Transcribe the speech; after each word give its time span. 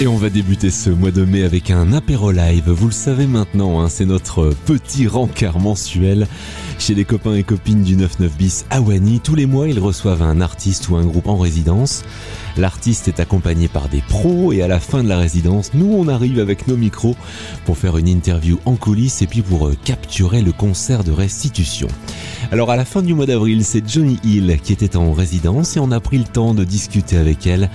Et 0.00 0.06
on 0.06 0.16
va 0.16 0.28
débuter 0.28 0.70
ce 0.70 0.90
mois 0.90 1.10
de 1.10 1.24
mai 1.24 1.44
avec 1.44 1.70
un 1.70 1.92
apéro 1.92 2.30
live. 2.30 2.68
Vous 2.68 2.86
le 2.86 2.92
savez 2.92 3.26
maintenant, 3.26 3.80
hein, 3.80 3.88
c'est 3.88 4.04
notre 4.04 4.52
petit 4.66 5.06
rencard 5.06 5.60
mensuel 5.60 6.26
chez 6.78 6.94
les 6.94 7.04
copains 7.04 7.34
et 7.34 7.42
copines 7.42 7.82
du 7.82 7.96
99 7.96 8.36
bis 8.36 8.64
à. 8.70 8.80
Tous 9.22 9.34
les 9.34 9.46
mois, 9.46 9.68
ils 9.68 9.78
reçoivent 9.78 10.22
un 10.22 10.40
artiste 10.40 10.88
ou 10.88 10.96
un 10.96 11.04
groupe 11.04 11.28
en 11.28 11.36
résidence. 11.36 12.02
L'artiste 12.56 13.08
est 13.08 13.18
accompagné 13.18 13.66
par 13.66 13.88
des 13.88 14.00
pros 14.00 14.52
et 14.52 14.62
à 14.62 14.68
la 14.68 14.78
fin 14.78 15.02
de 15.02 15.08
la 15.08 15.18
résidence, 15.18 15.72
nous 15.74 15.92
on 15.92 16.06
arrive 16.06 16.38
avec 16.38 16.68
nos 16.68 16.76
micros 16.76 17.16
pour 17.64 17.78
faire 17.78 17.96
une 17.96 18.06
interview 18.06 18.60
en 18.64 18.76
coulisses 18.76 19.22
et 19.22 19.26
puis 19.26 19.42
pour 19.42 19.66
euh, 19.66 19.76
capturer 19.84 20.40
le 20.40 20.52
concert 20.52 21.02
de 21.02 21.10
restitution. 21.10 21.88
Alors 22.52 22.70
à 22.70 22.76
la 22.76 22.84
fin 22.84 23.02
du 23.02 23.12
mois 23.12 23.26
d'avril, 23.26 23.64
c'est 23.64 23.88
Johnny 23.88 24.20
Hill 24.22 24.56
qui 24.62 24.72
était 24.72 24.96
en 24.96 25.12
résidence 25.12 25.76
et 25.76 25.80
on 25.80 25.90
a 25.90 25.98
pris 25.98 26.18
le 26.18 26.24
temps 26.24 26.54
de 26.54 26.62
discuter 26.62 27.16
avec 27.16 27.46
elle 27.46 27.70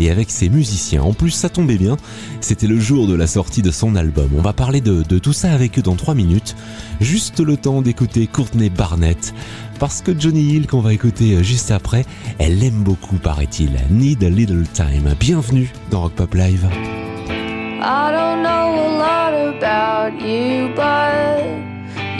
et 0.00 0.10
avec 0.10 0.30
ses 0.30 0.48
musiciens. 0.48 1.02
En 1.02 1.12
plus, 1.12 1.30
ça 1.30 1.48
tombait 1.48 1.78
bien, 1.78 1.96
c'était 2.40 2.66
le 2.66 2.80
jour 2.80 3.06
de 3.06 3.14
la 3.14 3.28
sortie 3.28 3.62
de 3.62 3.70
son 3.70 3.94
album. 3.94 4.30
On 4.36 4.42
va 4.42 4.52
parler 4.52 4.80
de, 4.80 5.04
de 5.04 5.18
tout 5.18 5.32
ça 5.32 5.52
avec 5.52 5.78
eux 5.78 5.82
dans 5.82 5.94
3 5.94 6.16
minutes. 6.16 6.56
Juste 7.00 7.38
le 7.38 7.56
temps 7.56 7.82
d'écouter 7.82 8.26
Courtney 8.44 8.68
Barnett 8.68 9.32
parce 9.80 10.02
que 10.02 10.12
Johnny 10.18 10.42
Hill 10.42 10.66
qu'on 10.66 10.80
va 10.80 10.92
écouter 10.92 11.42
juste 11.42 11.70
après, 11.70 12.04
elle 12.38 12.62
aime 12.62 12.82
beaucoup 12.82 13.16
paraît-il. 13.16 13.70
Need 13.90 14.22
a 14.22 14.28
Little 14.28 14.66
Time. 14.74 15.14
Bienvenue 15.18 15.72
dans 15.90 16.02
Rock 16.02 16.12
Pop 16.12 16.34
Live. 16.34 16.68
I 16.70 18.10
don't 18.12 18.42
know 18.42 18.74
a 18.74 18.90
lot 18.98 19.32
about 19.32 20.20
you, 20.20 20.68
but 20.76 21.42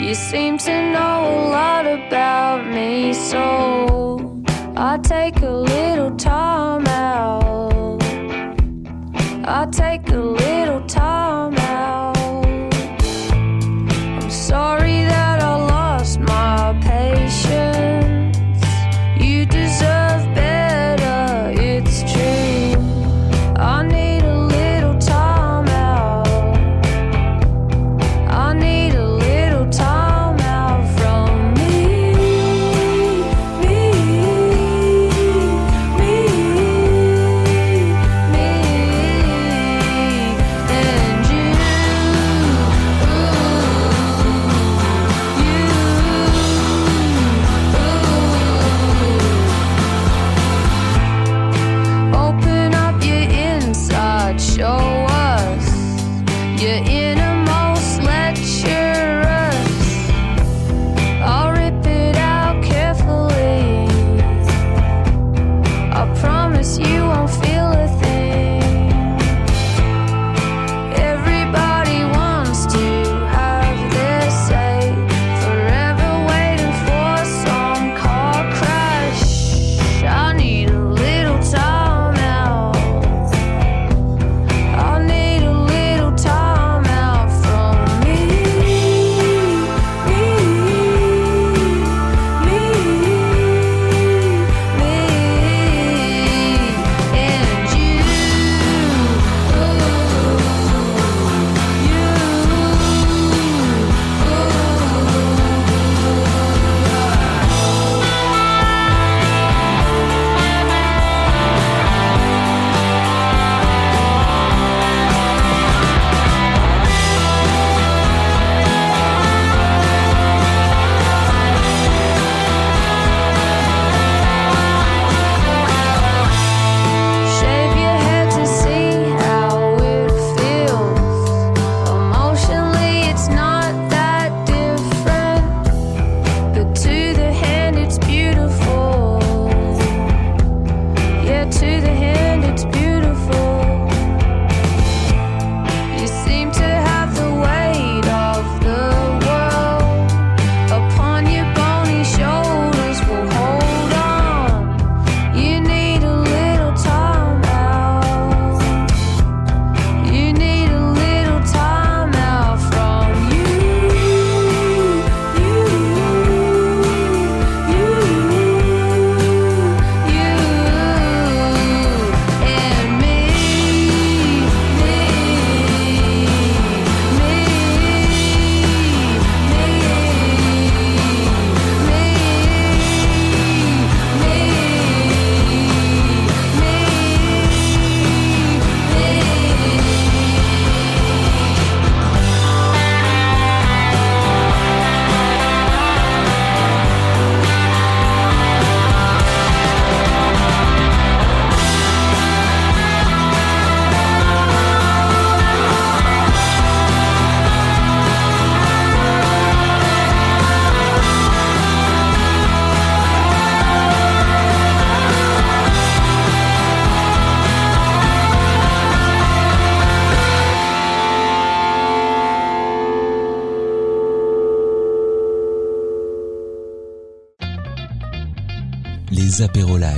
you 0.01 0.15
seem 0.15 0.57
to 0.57 0.71
know 0.91 1.27
a 1.27 1.45
lot 1.51 1.85
about 1.85 2.65
me. 2.73 3.13
So 3.13 4.41
I 4.75 4.97
take 5.03 5.43
a 5.43 5.51
little 5.51 6.15
time 6.17 6.87
out. 6.87 8.01
I 9.45 9.67
take 9.71 10.11
a 10.11 10.17
little 10.17 10.81
time 10.87 11.55
out. 11.55 11.64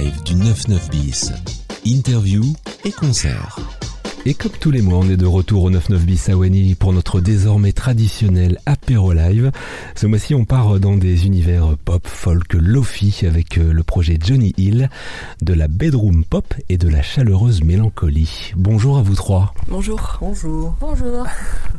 Live 0.07 0.23
du 0.23 0.35
99 0.35 0.89
bis. 0.89 1.33
Interview 1.85 2.53
et 2.85 2.91
concert. 2.91 3.59
Et 4.25 4.33
comme 4.33 4.53
tous 4.53 4.71
les 4.71 4.81
mois, 4.81 4.99
on 4.99 5.09
est 5.09 5.17
de 5.17 5.25
retour 5.25 5.63
au 5.63 5.69
99 5.69 6.05
bis 6.05 6.29
à 6.29 6.37
Wani 6.37 6.75
pour 6.75 6.93
notre 6.93 7.19
désormais 7.19 7.73
traditionnel 7.73 8.57
apéro 8.65 9.11
live. 9.11 9.51
Ce 9.95 10.07
mois-ci, 10.07 10.33
on 10.33 10.45
part 10.45 10.79
dans 10.79 10.95
des 10.95 11.25
univers 11.25 11.75
pop, 11.83 12.07
folk, 12.07 12.53
lofi 12.53 13.25
avec 13.27 13.57
euh, 13.57 13.73
le 13.73 13.83
projet 13.83 14.17
Johnny 14.21 14.53
Hill, 14.57 14.89
de 15.41 15.53
la 15.53 15.67
bedroom 15.67 16.23
pop 16.23 16.53
et 16.69 16.77
de 16.77 16.87
la 16.87 17.01
chaleureuse 17.01 17.61
mélancolie. 17.61 18.53
Bonjour 18.55 18.97
à 18.97 19.01
vous 19.01 19.15
trois. 19.15 19.53
Bonjour. 19.67 20.19
Bonjour. 20.21 20.73
Bonjour. 20.79 21.25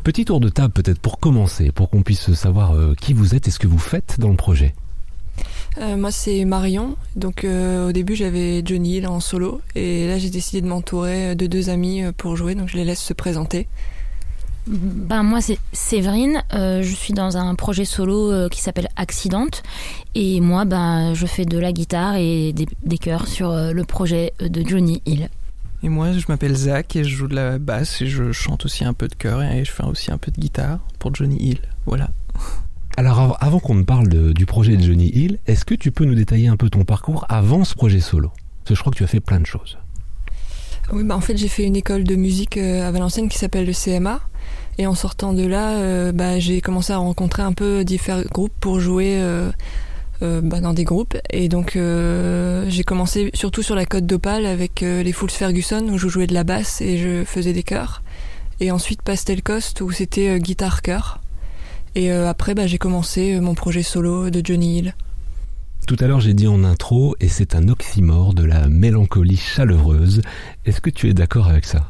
Petit 0.03 0.25
tour 0.25 0.39
de 0.39 0.49
table 0.49 0.73
peut-être 0.73 0.99
pour 0.99 1.19
commencer, 1.19 1.71
pour 1.71 1.89
qu'on 1.89 2.03
puisse 2.03 2.31
savoir 2.33 2.75
euh, 2.75 2.93
qui 2.99 3.13
vous 3.13 3.33
êtes 3.33 3.47
et 3.47 3.51
ce 3.51 3.59
que 3.59 3.67
vous 3.67 3.79
faites 3.79 4.19
dans 4.19 4.29
le 4.29 4.35
projet. 4.35 4.75
Euh, 5.77 5.95
moi, 5.95 6.11
c'est 6.11 6.43
Marion. 6.45 6.95
Donc, 7.15 7.43
euh, 7.43 7.89
au 7.89 7.91
début, 7.91 8.15
j'avais 8.15 8.61
Johnny 8.65 8.97
Hill 8.97 9.07
en 9.07 9.19
solo. 9.19 9.61
Et 9.75 10.07
là, 10.07 10.17
j'ai 10.17 10.29
décidé 10.29 10.61
de 10.61 10.67
m'entourer 10.67 11.35
de 11.35 11.47
deux 11.47 11.69
amis 11.69 12.03
euh, 12.03 12.11
pour 12.15 12.35
jouer. 12.35 12.55
Donc, 12.55 12.69
je 12.69 12.77
les 12.77 12.85
laisse 12.85 13.01
se 13.01 13.13
présenter. 13.13 13.67
Ben 14.67 15.23
moi 15.23 15.41
c'est 15.41 15.57
Séverine, 15.73 16.43
euh, 16.53 16.83
je 16.83 16.93
suis 16.93 17.13
dans 17.13 17.37
un 17.37 17.55
projet 17.55 17.85
solo 17.85 18.31
euh, 18.31 18.49
qui 18.49 18.61
s'appelle 18.61 18.87
Accident 18.97 19.47
et 20.13 20.41
moi 20.41 20.63
ben 20.65 21.15
je 21.15 21.25
fais 21.25 21.45
de 21.45 21.57
la 21.57 21.71
guitare 21.71 22.17
et 22.17 22.53
des, 22.53 22.67
des 22.83 22.97
chœurs 22.99 23.27
sur 23.27 23.49
euh, 23.49 23.71
le 23.71 23.83
projet 23.83 24.33
de 24.39 24.67
Johnny 24.67 25.01
Hill. 25.07 25.29
Et 25.81 25.87
moi, 25.87 26.11
je 26.11 26.25
m'appelle 26.27 26.55
Zach 26.55 26.95
et 26.97 27.05
je 27.05 27.15
joue 27.15 27.27
de 27.27 27.35
la 27.35 27.57
basse 27.57 28.01
et 28.01 28.07
je 28.07 28.33
chante 28.33 28.65
aussi 28.65 28.83
un 28.83 28.93
peu 28.93 29.07
de 29.07 29.15
chœur 29.15 29.41
et 29.41 29.63
je 29.63 29.71
fais 29.71 29.83
aussi 29.83 30.11
un 30.11 30.17
peu 30.17 30.29
de 30.29 30.39
guitare 30.39 30.79
pour 30.99 31.15
Johnny 31.15 31.37
Hill. 31.37 31.59
Voilà. 31.85 32.09
Alors 32.99 33.19
av- 33.21 33.37
avant 33.39 33.59
qu'on 33.59 33.75
ne 33.75 33.83
parle 33.83 34.09
du 34.33 34.45
projet 34.45 34.75
de 34.75 34.83
Johnny 34.83 35.09
Hill, 35.13 35.39
est-ce 35.47 35.63
que 35.63 35.73
tu 35.73 35.89
peux 35.89 36.03
nous 36.03 36.15
détailler 36.15 36.49
un 36.49 36.57
peu 36.57 36.69
ton 36.69 36.83
parcours 36.83 37.25
avant 37.29 37.63
ce 37.63 37.73
projet 37.73 38.01
solo? 38.01 38.27
Parce 38.27 38.67
que 38.71 38.75
je 38.75 38.79
crois 38.81 38.91
que 38.91 38.97
tu 38.97 39.05
as 39.05 39.07
fait 39.07 39.21
plein 39.21 39.39
de 39.39 39.45
choses. 39.45 39.77
Oui, 40.91 41.05
bah, 41.05 41.15
en 41.15 41.21
fait, 41.21 41.37
j'ai 41.37 41.47
fait 41.47 41.63
une 41.63 41.77
école 41.77 42.03
de 42.03 42.15
musique 42.17 42.57
euh, 42.57 42.85
à 42.85 42.91
Valenciennes 42.91 43.29
qui 43.29 43.37
s'appelle 43.37 43.65
le 43.65 43.71
CMA. 43.71 44.19
Et 44.79 44.85
en 44.85 44.95
sortant 44.95 45.31
de 45.31 45.45
là, 45.47 45.77
euh, 45.77 46.11
bah, 46.11 46.39
j'ai 46.39 46.59
commencé 46.59 46.91
à 46.91 46.97
rencontrer 46.97 47.41
un 47.41 47.53
peu 47.53 47.85
différents 47.85 48.21
groupes 48.33 48.51
pour 48.59 48.81
jouer 48.81 49.13
euh, 49.21 49.49
bah, 50.21 50.59
dans 50.59 50.73
des 50.73 50.83
groupes. 50.83 51.15
Et 51.29 51.47
donc, 51.47 51.77
j'ai 51.77 52.83
commencé 52.83 53.29
surtout 53.33 53.63
sur 53.63 53.75
la 53.75 53.85
côte 53.85 54.07
d'Opale 54.07 54.45
avec 54.45 54.81
les 54.81 55.13
Fools 55.13 55.29
Ferguson 55.31 55.87
où 55.89 55.97
je 55.97 56.09
jouais 56.09 56.27
de 56.27 56.33
la 56.33 56.43
basse 56.43 56.81
et 56.81 56.97
je 56.97 57.23
faisais 57.23 57.53
des 57.53 57.63
chœurs. 57.63 58.03
Et 58.59 58.71
ensuite, 58.71 59.01
Pastel 59.03 59.41
Coast 59.41 59.79
où 59.79 59.89
c'était 59.89 60.37
guitare-chœur. 60.37 61.18
Et 61.95 62.11
euh, 62.11 62.29
après, 62.29 62.55
bah, 62.55 62.67
j'ai 62.67 62.77
commencé 62.77 63.35
euh, 63.35 63.41
mon 63.41 63.55
projet 63.55 63.83
solo 63.83 64.29
de 64.29 64.41
Johnny 64.43 64.79
Hill. 64.79 64.95
Tout 65.87 65.97
à 65.99 66.07
l'heure 66.07 66.19
j'ai 66.19 66.35
dit 66.35 66.47
en 66.47 66.63
intro, 66.63 67.15
et 67.19 67.29
c'est 67.29 67.55
un 67.55 67.67
oxymore 67.67 68.33
de 68.33 68.43
la 68.43 68.67
mélancolie 68.67 69.37
chaleureuse. 69.37 70.21
Est-ce 70.65 70.81
que 70.81 70.91
tu 70.91 71.09
es 71.09 71.13
d'accord 71.13 71.47
avec 71.47 71.65
ça? 71.65 71.89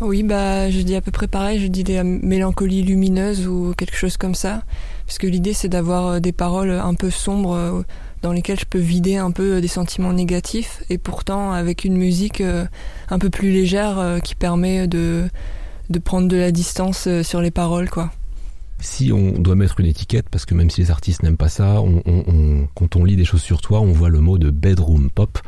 Oui, 0.00 0.22
bah, 0.22 0.70
je 0.70 0.80
dis 0.80 0.94
à 0.94 1.00
peu 1.00 1.10
près 1.10 1.26
pareil, 1.26 1.60
je 1.60 1.66
dis 1.66 1.82
des 1.84 2.02
mélancolies 2.04 2.82
lumineuses 2.82 3.46
ou 3.48 3.74
quelque 3.76 3.96
chose 3.96 4.16
comme 4.16 4.34
ça. 4.34 4.62
Parce 5.06 5.18
que 5.18 5.26
l'idée, 5.26 5.52
c'est 5.52 5.68
d'avoir 5.68 6.06
euh, 6.06 6.20
des 6.20 6.32
paroles 6.32 6.70
un 6.70 6.94
peu 6.94 7.10
sombres 7.10 7.54
euh, 7.54 7.82
dans 8.22 8.32
lesquelles 8.32 8.60
je 8.60 8.64
peux 8.64 8.78
vider 8.78 9.16
un 9.16 9.32
peu 9.32 9.56
euh, 9.56 9.60
des 9.60 9.68
sentiments 9.68 10.12
négatifs 10.12 10.82
et 10.88 10.98
pourtant 10.98 11.52
avec 11.52 11.84
une 11.84 11.96
musique 11.96 12.40
euh, 12.40 12.64
un 13.10 13.18
peu 13.18 13.28
plus 13.28 13.50
légère 13.50 13.98
euh, 13.98 14.18
qui 14.20 14.36
permet 14.36 14.86
de, 14.86 15.28
de 15.90 15.98
prendre 15.98 16.28
de 16.28 16.36
la 16.36 16.52
distance 16.52 17.08
euh, 17.08 17.22
sur 17.24 17.40
les 17.40 17.50
paroles, 17.50 17.90
quoi. 17.90 18.12
Si 18.80 19.12
on 19.12 19.32
doit 19.32 19.56
mettre 19.56 19.80
une 19.80 19.86
étiquette, 19.86 20.28
parce 20.30 20.44
que 20.46 20.54
même 20.54 20.70
si 20.70 20.80
les 20.82 20.90
artistes 20.90 21.22
n'aiment 21.24 21.36
pas 21.36 21.48
ça, 21.48 21.80
on- 21.80 22.02
on- 22.06 22.24
on- 22.28 22.68
quand 22.74 22.94
on 22.96 23.04
lit 23.04 23.16
des 23.16 23.24
choses 23.24 23.42
sur 23.42 23.60
toi, 23.60 23.80
on 23.80 23.92
voit 23.92 24.08
le 24.08 24.20
mot 24.20 24.38
de 24.38 24.50
bedroom 24.50 25.10
pop. 25.10 25.38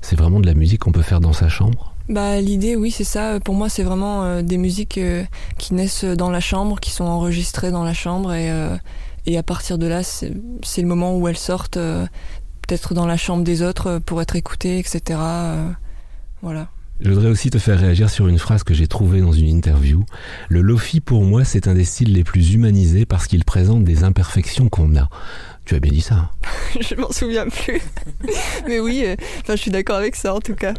C'est 0.00 0.16
vraiment 0.16 0.40
de 0.40 0.46
la 0.46 0.54
musique 0.54 0.80
qu'on 0.80 0.92
peut 0.92 1.02
faire 1.02 1.20
dans 1.20 1.32
sa 1.32 1.48
chambre? 1.48 1.94
Bah, 2.08 2.40
l'idée, 2.40 2.74
oui, 2.74 2.90
c'est 2.90 3.04
ça. 3.04 3.38
Pour 3.38 3.54
moi, 3.54 3.68
c'est 3.68 3.84
vraiment 3.84 4.24
euh, 4.24 4.42
des 4.42 4.58
musiques 4.58 4.98
euh, 4.98 5.24
qui 5.58 5.74
naissent 5.74 6.04
dans 6.04 6.30
la 6.30 6.40
chambre, 6.40 6.80
qui 6.80 6.90
sont 6.90 7.04
enregistrées 7.04 7.70
dans 7.70 7.84
la 7.84 7.94
chambre, 7.94 8.32
et, 8.32 8.50
euh, 8.50 8.76
et 9.26 9.38
à 9.38 9.44
partir 9.44 9.78
de 9.78 9.86
là, 9.86 10.02
c'est 10.02 10.32
le 10.82 10.88
moment 10.88 11.16
où 11.16 11.28
elles 11.28 11.36
sortent, 11.36 11.76
euh, 11.76 12.04
peut-être 12.66 12.94
dans 12.94 13.06
la 13.06 13.16
chambre 13.16 13.44
des 13.44 13.62
autres 13.62 14.00
pour 14.04 14.20
être 14.20 14.34
écoutées, 14.34 14.78
etc. 14.80 15.20
voilà. 16.42 16.68
Je 17.02 17.08
voudrais 17.10 17.28
aussi 17.28 17.48
te 17.50 17.58
faire 17.58 17.78
réagir 17.80 18.10
sur 18.10 18.28
une 18.28 18.38
phrase 18.38 18.62
que 18.62 18.74
j'ai 18.74 18.86
trouvée 18.86 19.20
dans 19.20 19.32
une 19.32 19.48
interview. 19.48 20.04
Le 20.48 20.60
lofi, 20.60 21.00
pour 21.00 21.24
moi, 21.24 21.44
c'est 21.44 21.66
un 21.66 21.74
des 21.74 21.84
styles 21.84 22.12
les 22.12 22.24
plus 22.24 22.52
humanisés 22.52 23.06
parce 23.06 23.26
qu'il 23.26 23.44
présente 23.44 23.84
des 23.84 24.04
imperfections 24.04 24.68
qu'on 24.68 24.94
a. 24.96 25.08
Tu 25.64 25.74
as 25.74 25.80
bien 25.80 25.92
dit 25.92 26.02
ça. 26.02 26.14
hein 26.14 26.30
je 26.80 26.94
m'en 26.96 27.10
souviens 27.10 27.46
plus. 27.48 27.80
Mais 28.68 28.80
oui, 28.80 29.02
euh, 29.06 29.16
enfin, 29.40 29.56
je 29.56 29.62
suis 29.62 29.70
d'accord 29.70 29.96
avec 29.96 30.14
ça 30.14 30.34
en 30.34 30.40
tout 30.40 30.54
cas. 30.54 30.74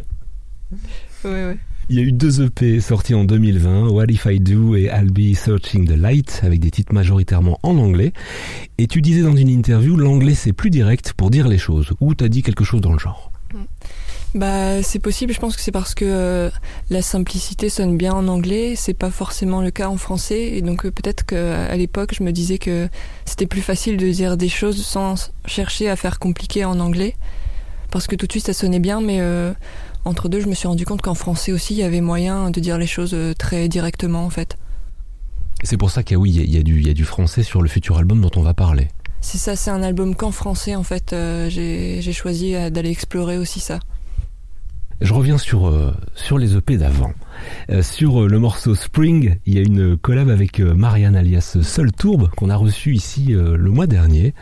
Ouais, 1.24 1.30
ouais. 1.30 1.58
Il 1.88 1.96
y 1.96 1.98
a 1.98 2.02
eu 2.02 2.12
deux 2.12 2.42
EP 2.42 2.80
sortis 2.80 3.14
en 3.14 3.24
2020, 3.24 3.88
What 3.88 4.06
If 4.08 4.26
I 4.26 4.38
Do 4.38 4.76
et 4.76 4.84
I'll 4.84 5.10
Be 5.10 5.34
Searching 5.34 5.86
the 5.86 5.96
Light, 5.96 6.40
avec 6.44 6.60
des 6.60 6.70
titres 6.70 6.94
majoritairement 6.94 7.58
en 7.64 7.76
anglais. 7.78 8.12
Et 8.78 8.86
tu 8.86 9.02
disais 9.02 9.22
dans 9.22 9.36
une 9.36 9.48
interview, 9.48 9.96
l'anglais 9.96 10.34
c'est 10.34 10.52
plus 10.52 10.70
direct 10.70 11.12
pour 11.14 11.30
dire 11.30 11.48
les 11.48 11.58
choses, 11.58 11.92
ou 12.00 12.14
t'as 12.14 12.28
dit 12.28 12.42
quelque 12.42 12.64
chose 12.64 12.80
dans 12.80 12.92
le 12.92 13.00
genre? 13.00 13.32
Bah, 14.34 14.82
c'est 14.82 14.98
possible. 14.98 15.32
Je 15.34 15.40
pense 15.40 15.56
que 15.56 15.62
c'est 15.62 15.72
parce 15.72 15.94
que 15.94 16.06
euh, 16.06 16.50
la 16.88 17.02
simplicité 17.02 17.68
sonne 17.68 17.98
bien 17.98 18.14
en 18.14 18.28
anglais. 18.28 18.74
C'est 18.76 18.94
pas 18.94 19.10
forcément 19.10 19.60
le 19.60 19.70
cas 19.70 19.88
en 19.88 19.98
français. 19.98 20.56
Et 20.56 20.62
donc 20.62 20.86
euh, 20.86 20.90
peut-être 20.90 21.26
qu'à 21.26 21.76
l'époque, 21.76 22.14
je 22.14 22.22
me 22.22 22.32
disais 22.32 22.58
que 22.58 22.88
c'était 23.26 23.46
plus 23.46 23.60
facile 23.60 23.96
de 23.98 24.10
dire 24.10 24.36
des 24.36 24.48
choses 24.48 24.82
sans 24.84 25.32
chercher 25.44 25.90
à 25.90 25.96
faire 25.96 26.18
compliqué 26.18 26.64
en 26.64 26.80
anglais, 26.80 27.14
parce 27.90 28.06
que 28.06 28.16
tout 28.16 28.26
de 28.26 28.32
suite 28.32 28.46
ça 28.46 28.54
sonnait 28.54 28.80
bien. 28.80 29.02
Mais 29.02 29.18
euh, 29.20 29.52
entre 30.04 30.28
deux, 30.28 30.40
je 30.40 30.48
me 30.48 30.54
suis 30.54 30.66
rendu 30.66 30.84
compte 30.84 31.02
qu'en 31.02 31.14
français 31.14 31.52
aussi, 31.52 31.74
il 31.74 31.78
y 31.78 31.84
avait 31.84 32.00
moyen 32.00 32.50
de 32.50 32.60
dire 32.60 32.78
les 32.78 32.86
choses 32.86 33.14
euh, 33.14 33.34
très 33.34 33.68
directement, 33.68 34.24
en 34.24 34.30
fait. 34.30 34.56
C'est 35.62 35.76
pour 35.76 35.90
ça 35.90 36.02
qu'il 36.02 36.14
y 36.14 36.16
a, 36.16 36.20
oui, 36.20 36.30
y 36.30 36.64
du, 36.64 36.80
il 36.80 36.86
y 36.86 36.90
a 36.90 36.94
du 36.94 37.04
français 37.04 37.42
sur 37.42 37.62
le 37.62 37.68
futur 37.68 37.98
album 37.98 38.20
dont 38.20 38.30
on 38.34 38.42
va 38.42 38.54
parler. 38.54 38.88
C'est 39.20 39.38
ça, 39.38 39.54
c'est 39.54 39.70
un 39.70 39.82
album 39.82 40.16
qu'en 40.16 40.32
français, 40.32 40.74
en 40.74 40.82
fait. 40.82 41.12
Euh, 41.12 41.48
j'ai 41.48 42.12
choisi 42.12 42.54
d'aller 42.70 42.90
explorer 42.90 43.38
aussi 43.38 43.60
ça. 43.60 43.78
Je 45.02 45.12
reviens 45.14 45.36
sur, 45.36 45.66
euh, 45.66 45.92
sur 46.14 46.38
les 46.38 46.56
EP 46.56 46.76
d'avant. 46.76 47.12
Euh, 47.70 47.82
sur 47.82 48.22
euh, 48.22 48.28
le 48.28 48.38
morceau 48.38 48.76
Spring, 48.76 49.36
il 49.46 49.54
y 49.54 49.58
a 49.58 49.62
une 49.62 49.96
collab 49.96 50.28
avec 50.28 50.60
euh, 50.60 50.74
Marianne 50.74 51.16
alias 51.16 51.58
Seul 51.60 51.90
Tourbe 51.90 52.30
qu'on 52.36 52.50
a 52.50 52.56
reçu 52.56 52.94
ici 52.94 53.34
euh, 53.34 53.56
le 53.56 53.70
mois 53.70 53.88
dernier, 53.88 54.32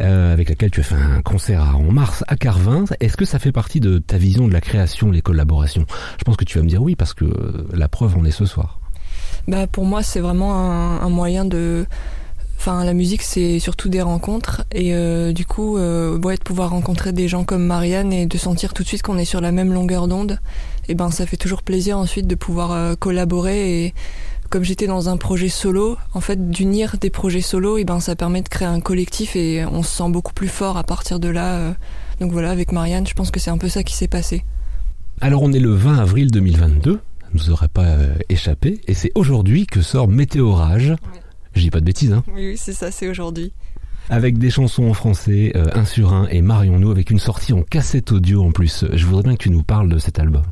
euh, 0.00 0.32
avec 0.32 0.48
laquelle 0.48 0.70
tu 0.70 0.80
as 0.80 0.84
fait 0.84 0.94
un 0.94 1.20
concert 1.20 1.76
en 1.76 1.92
mars 1.92 2.24
à 2.26 2.36
Carvin. 2.36 2.84
Est-ce 3.00 3.18
que 3.18 3.26
ça 3.26 3.38
fait 3.38 3.52
partie 3.52 3.80
de 3.80 3.98
ta 3.98 4.16
vision 4.16 4.48
de 4.48 4.52
la 4.54 4.62
création, 4.62 5.10
les 5.10 5.20
collaborations? 5.20 5.84
Je 6.18 6.24
pense 6.24 6.36
que 6.36 6.44
tu 6.46 6.56
vas 6.56 6.64
me 6.64 6.70
dire 6.70 6.82
oui 6.82 6.96
parce 6.96 7.12
que 7.12 7.26
la 7.74 7.88
preuve 7.88 8.16
en 8.16 8.24
est 8.24 8.30
ce 8.30 8.46
soir. 8.46 8.80
Bah 9.46 9.66
pour 9.66 9.84
moi 9.84 10.02
c'est 10.02 10.20
vraiment 10.20 10.54
un, 10.54 11.02
un 11.02 11.08
moyen 11.10 11.44
de 11.44 11.86
enfin 12.58 12.84
la 12.84 12.92
musique 12.92 13.22
c'est 13.22 13.58
surtout 13.58 13.88
des 13.88 14.02
rencontres. 14.02 14.64
Et 14.72 14.94
euh, 14.94 15.32
du 15.32 15.46
coup 15.46 15.78
euh, 15.78 16.18
ouais, 16.18 16.36
de 16.36 16.42
pouvoir 16.42 16.70
rencontrer 16.70 17.12
des 17.12 17.28
gens 17.28 17.44
comme 17.44 17.64
Marianne 17.64 18.12
et 18.12 18.26
de 18.26 18.38
sentir 18.38 18.74
tout 18.74 18.82
de 18.82 18.88
suite 18.88 19.02
qu'on 19.02 19.18
est 19.18 19.24
sur 19.24 19.40
la 19.40 19.52
même 19.52 19.72
longueur 19.72 20.08
d'onde 20.08 20.38
et 20.88 20.94
ben 20.94 21.10
ça 21.10 21.26
fait 21.26 21.36
toujours 21.36 21.62
plaisir 21.62 21.98
ensuite 21.98 22.26
de 22.26 22.34
pouvoir 22.34 22.72
euh, 22.72 22.94
collaborer. 22.94 23.84
Et 23.84 23.94
comme 24.50 24.64
j'étais 24.64 24.86
dans 24.86 25.08
un 25.08 25.16
projet 25.16 25.50
solo 25.50 25.96
en 26.14 26.20
fait 26.20 26.50
d'unir 26.50 26.96
des 26.98 27.10
projets 27.10 27.42
solo 27.42 27.76
et 27.76 27.84
ben 27.84 28.00
ça 28.00 28.16
permet 28.16 28.42
de 28.42 28.48
créer 28.48 28.68
un 28.68 28.80
collectif 28.80 29.36
et 29.36 29.64
on 29.66 29.82
se 29.82 29.96
sent 29.96 30.10
beaucoup 30.10 30.32
plus 30.32 30.48
fort 30.48 30.78
à 30.78 30.84
partir 30.84 31.20
de 31.20 31.28
là 31.28 31.56
euh. 31.56 31.72
donc 32.18 32.32
voilà 32.32 32.50
avec 32.50 32.72
Marianne 32.72 33.06
je 33.06 33.12
pense 33.12 33.30
que 33.30 33.40
c'est 33.40 33.50
un 33.50 33.58
peu 33.58 33.68
ça 33.68 33.82
qui 33.82 33.94
s'est 33.94 34.08
passé. 34.08 34.44
Alors 35.20 35.42
on 35.42 35.52
est 35.52 35.58
le 35.58 35.72
20 35.72 35.98
avril 35.98 36.30
2022, 36.30 36.92
ça 36.92 37.26
ne 37.32 37.38
nous 37.38 37.50
aurait 37.50 37.68
pas 37.68 37.84
euh, 37.84 38.14
échappé, 38.28 38.80
et 38.86 38.94
c'est 38.94 39.10
aujourd'hui 39.16 39.66
que 39.66 39.82
sort 39.82 40.06
Météorage. 40.06 40.94
Je 41.58 41.64
dis 41.64 41.70
pas 41.70 41.80
de 41.80 41.84
bêtises, 41.84 42.12
hein 42.12 42.24
oui, 42.28 42.50
oui 42.50 42.56
c'est 42.56 42.72
ça 42.72 42.90
c'est 42.90 43.08
aujourd'hui 43.08 43.52
avec 44.10 44.38
des 44.38 44.48
chansons 44.48 44.84
en 44.84 44.94
français, 44.94 45.52
euh, 45.54 45.66
un 45.74 45.84
sur 45.84 46.14
un 46.14 46.26
et 46.28 46.40
Marions-nous 46.40 46.90
avec 46.90 47.10
une 47.10 47.18
sortie 47.18 47.52
en 47.52 47.60
cassette 47.60 48.10
audio 48.10 48.42
en 48.42 48.52
plus. 48.52 48.86
Je 48.90 49.04
voudrais 49.04 49.22
bien 49.22 49.32
que 49.32 49.42
tu 49.42 49.50
nous 49.50 49.62
parles 49.62 49.90
de 49.90 49.98
cet 49.98 50.18
album. 50.18 50.44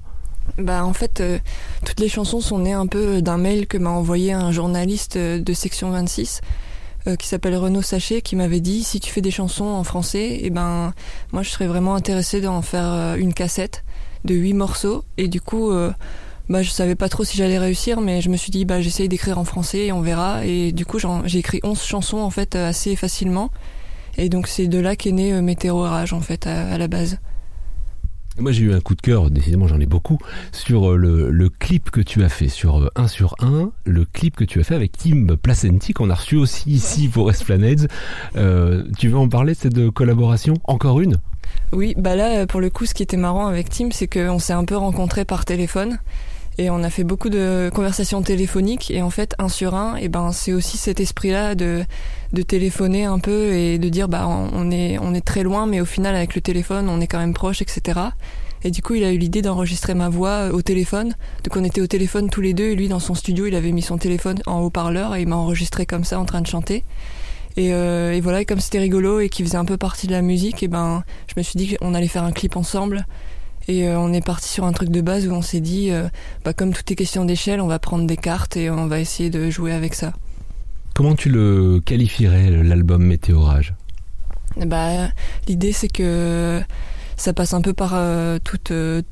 Bah 0.58 0.84
en 0.84 0.92
fait, 0.92 1.22
euh, 1.22 1.38
toutes 1.86 2.00
les 2.00 2.10
chansons 2.10 2.42
sont 2.42 2.58
nées 2.58 2.74
un 2.74 2.86
peu 2.86 3.22
d'un 3.22 3.38
mail 3.38 3.66
que 3.66 3.78
m'a 3.78 3.88
envoyé 3.88 4.34
un 4.34 4.52
journaliste 4.52 5.16
euh, 5.16 5.40
de 5.40 5.52
section 5.54 5.90
26 5.90 6.42
euh, 7.08 7.14
qui 7.14 7.28
s'appelle 7.28 7.54
Renaud 7.54 7.82
Sachet 7.82 8.20
qui 8.20 8.34
m'avait 8.34 8.58
dit 8.58 8.82
si 8.82 8.98
tu 8.98 9.12
fais 9.12 9.20
des 9.20 9.30
chansons 9.30 9.66
en 9.66 9.84
français, 9.84 10.40
et 10.42 10.50
ben 10.50 10.92
moi 11.32 11.44
je 11.44 11.50
serais 11.50 11.68
vraiment 11.68 11.94
intéressée 11.94 12.40
d'en 12.40 12.62
faire 12.62 12.92
euh, 12.92 13.14
une 13.14 13.32
cassette 13.32 13.84
de 14.24 14.34
huit 14.34 14.54
morceaux 14.54 15.04
et 15.16 15.28
du 15.28 15.40
coup 15.40 15.70
euh, 15.70 15.92
bah 16.48 16.62
je 16.62 16.70
savais 16.70 16.94
pas 16.94 17.08
trop 17.08 17.24
si 17.24 17.36
j'allais 17.36 17.58
réussir 17.58 18.00
mais 18.00 18.20
je 18.20 18.28
me 18.28 18.36
suis 18.36 18.50
dit 18.52 18.64
bah 18.64 18.80
j'essaye 18.80 19.08
d'écrire 19.08 19.38
en 19.38 19.44
français 19.44 19.86
et 19.86 19.92
on 19.92 20.00
verra 20.00 20.44
et 20.46 20.72
du 20.72 20.86
coup 20.86 20.98
j'ai 21.24 21.38
écrit 21.38 21.60
11 21.64 21.82
chansons 21.82 22.18
en 22.18 22.30
fait 22.30 22.54
euh, 22.54 22.68
assez 22.68 22.94
facilement 22.96 23.50
et 24.16 24.28
donc 24.28 24.46
c'est 24.46 24.68
de 24.68 24.78
là 24.78 24.94
qu'est 24.96 25.12
né 25.12 25.32
euh, 25.32 25.42
Météorage 25.42 26.12
en 26.12 26.20
fait 26.20 26.46
à- 26.46 26.68
à 26.72 26.78
la 26.78 26.88
base. 26.88 27.18
Moi 28.38 28.52
j'ai 28.52 28.64
eu 28.64 28.74
un 28.74 28.80
coup 28.80 28.94
de 28.94 29.00
cœur, 29.00 29.30
décidément 29.30 29.66
j'en 29.66 29.80
ai 29.80 29.86
beaucoup, 29.86 30.18
sur 30.52 30.90
euh, 30.92 30.96
le, 30.96 31.30
le 31.30 31.48
clip 31.48 31.90
que 31.90 32.02
tu 32.02 32.22
as 32.22 32.28
fait 32.28 32.48
sur 32.48 32.76
euh, 32.82 32.88
1 32.94 33.08
sur 33.08 33.34
1, 33.40 33.70
le 33.84 34.04
clip 34.04 34.36
que 34.36 34.44
tu 34.44 34.60
as 34.60 34.62
fait 34.64 34.74
avec 34.74 34.92
Tim 34.96 35.26
Placenti 35.42 35.94
qu'on 35.94 36.10
a 36.10 36.14
reçu 36.14 36.36
aussi 36.36 36.68
ici 36.70 37.08
pour 37.08 37.30
Esplanades. 37.30 37.88
Euh, 38.36 38.84
tu 38.98 39.08
veux 39.08 39.16
en 39.16 39.28
parler 39.30 39.54
de 39.54 39.58
cette 39.58 39.90
collaboration 39.90 40.52
Encore 40.64 41.00
une? 41.00 41.16
Oui, 41.72 41.94
bah 41.96 42.14
là, 42.14 42.46
pour 42.46 42.60
le 42.60 42.68
coup, 42.68 42.84
ce 42.84 42.92
qui 42.92 43.02
était 43.02 43.16
marrant 43.16 43.46
avec 43.46 43.70
Tim, 43.70 43.88
c'est 43.90 44.06
qu'on 44.06 44.38
s'est 44.38 44.52
un 44.52 44.64
peu 44.66 44.76
rencontrés 44.76 45.24
par 45.24 45.46
téléphone. 45.46 45.98
Et 46.58 46.70
on 46.70 46.82
a 46.82 46.90
fait 46.90 47.04
beaucoup 47.04 47.28
de 47.28 47.70
conversations 47.74 48.22
téléphoniques. 48.22 48.90
Et 48.90 49.02
en 49.02 49.10
fait, 49.10 49.34
un 49.38 49.48
sur 49.48 49.74
un, 49.74 49.96
et 49.96 50.08
ben, 50.08 50.32
c'est 50.32 50.52
aussi 50.52 50.78
cet 50.78 51.00
esprit-là 51.00 51.54
de, 51.54 51.84
de 52.32 52.42
téléphoner 52.42 53.04
un 53.04 53.18
peu 53.18 53.52
et 53.52 53.78
de 53.78 53.88
dire, 53.88 54.08
bah, 54.08 54.26
on 54.26 54.70
est, 54.70 54.98
on 54.98 55.12
est 55.12 55.24
très 55.24 55.42
loin, 55.42 55.66
mais 55.66 55.80
au 55.80 55.84
final, 55.84 56.16
avec 56.16 56.34
le 56.34 56.40
téléphone, 56.40 56.88
on 56.88 57.00
est 57.00 57.06
quand 57.06 57.18
même 57.18 57.34
proche, 57.34 57.60
etc. 57.60 58.00
Et 58.64 58.70
du 58.70 58.82
coup, 58.82 58.94
il 58.94 59.04
a 59.04 59.12
eu 59.12 59.18
l'idée 59.18 59.42
d'enregistrer 59.42 59.94
ma 59.94 60.08
voix 60.08 60.48
au 60.52 60.62
téléphone. 60.62 61.14
Donc, 61.44 61.56
on 61.56 61.64
était 61.64 61.82
au 61.82 61.86
téléphone 61.86 62.30
tous 62.30 62.40
les 62.40 62.54
deux. 62.54 62.70
Et 62.70 62.74
lui, 62.74 62.88
dans 62.88 63.00
son 63.00 63.14
studio, 63.14 63.46
il 63.46 63.54
avait 63.54 63.72
mis 63.72 63.82
son 63.82 63.98
téléphone 63.98 64.38
en 64.46 64.60
haut-parleur 64.60 65.14
et 65.14 65.22
il 65.22 65.28
m'a 65.28 65.36
enregistré 65.36 65.84
comme 65.84 66.04
ça, 66.04 66.18
en 66.18 66.24
train 66.24 66.40
de 66.40 66.46
chanter. 66.46 66.84
Et, 67.58 67.72
euh, 67.72 68.12
et 68.12 68.20
voilà, 68.20 68.40
et 68.40 68.44
comme 68.44 68.60
c'était 68.60 68.78
rigolo 68.78 69.20
et 69.20 69.28
qu'il 69.28 69.46
faisait 69.46 69.56
un 69.56 69.64
peu 69.64 69.76
partie 69.76 70.06
de 70.06 70.12
la 70.12 70.20
musique, 70.20 70.62
et 70.62 70.68
ben, 70.68 71.04
je 71.26 71.34
me 71.36 71.42
suis 71.42 71.56
dit 71.56 71.76
qu'on 71.76 71.94
allait 71.94 72.08
faire 72.08 72.24
un 72.24 72.32
clip 72.32 72.56
ensemble. 72.56 73.06
Et 73.68 73.88
euh, 73.88 73.98
on 73.98 74.12
est 74.12 74.24
parti 74.24 74.48
sur 74.48 74.64
un 74.64 74.72
truc 74.72 74.90
de 74.90 75.00
base 75.00 75.26
où 75.26 75.32
on 75.32 75.42
s'est 75.42 75.60
dit, 75.60 75.90
euh, 75.90 76.08
bah, 76.44 76.52
comme 76.52 76.72
tout 76.72 76.82
est 76.90 76.94
question 76.94 77.24
d'échelle, 77.24 77.60
on 77.60 77.66
va 77.66 77.78
prendre 77.78 78.06
des 78.06 78.16
cartes 78.16 78.56
et 78.56 78.70
on 78.70 78.86
va 78.86 79.00
essayer 79.00 79.30
de 79.30 79.50
jouer 79.50 79.72
avec 79.72 79.94
ça. 79.94 80.12
Comment 80.94 81.14
tu 81.14 81.28
le 81.28 81.80
qualifierais, 81.84 82.50
l'album 82.50 83.04
Météorage? 83.04 83.74
Bah, 84.56 85.08
l'idée 85.46 85.72
c'est 85.72 85.88
que 85.88 86.62
ça 87.16 87.32
passe 87.32 87.54
un 87.54 87.62
peu 87.62 87.72
par 87.72 87.92
euh, 87.94 88.38
toutes, 88.42 88.70
euh, 88.70 89.02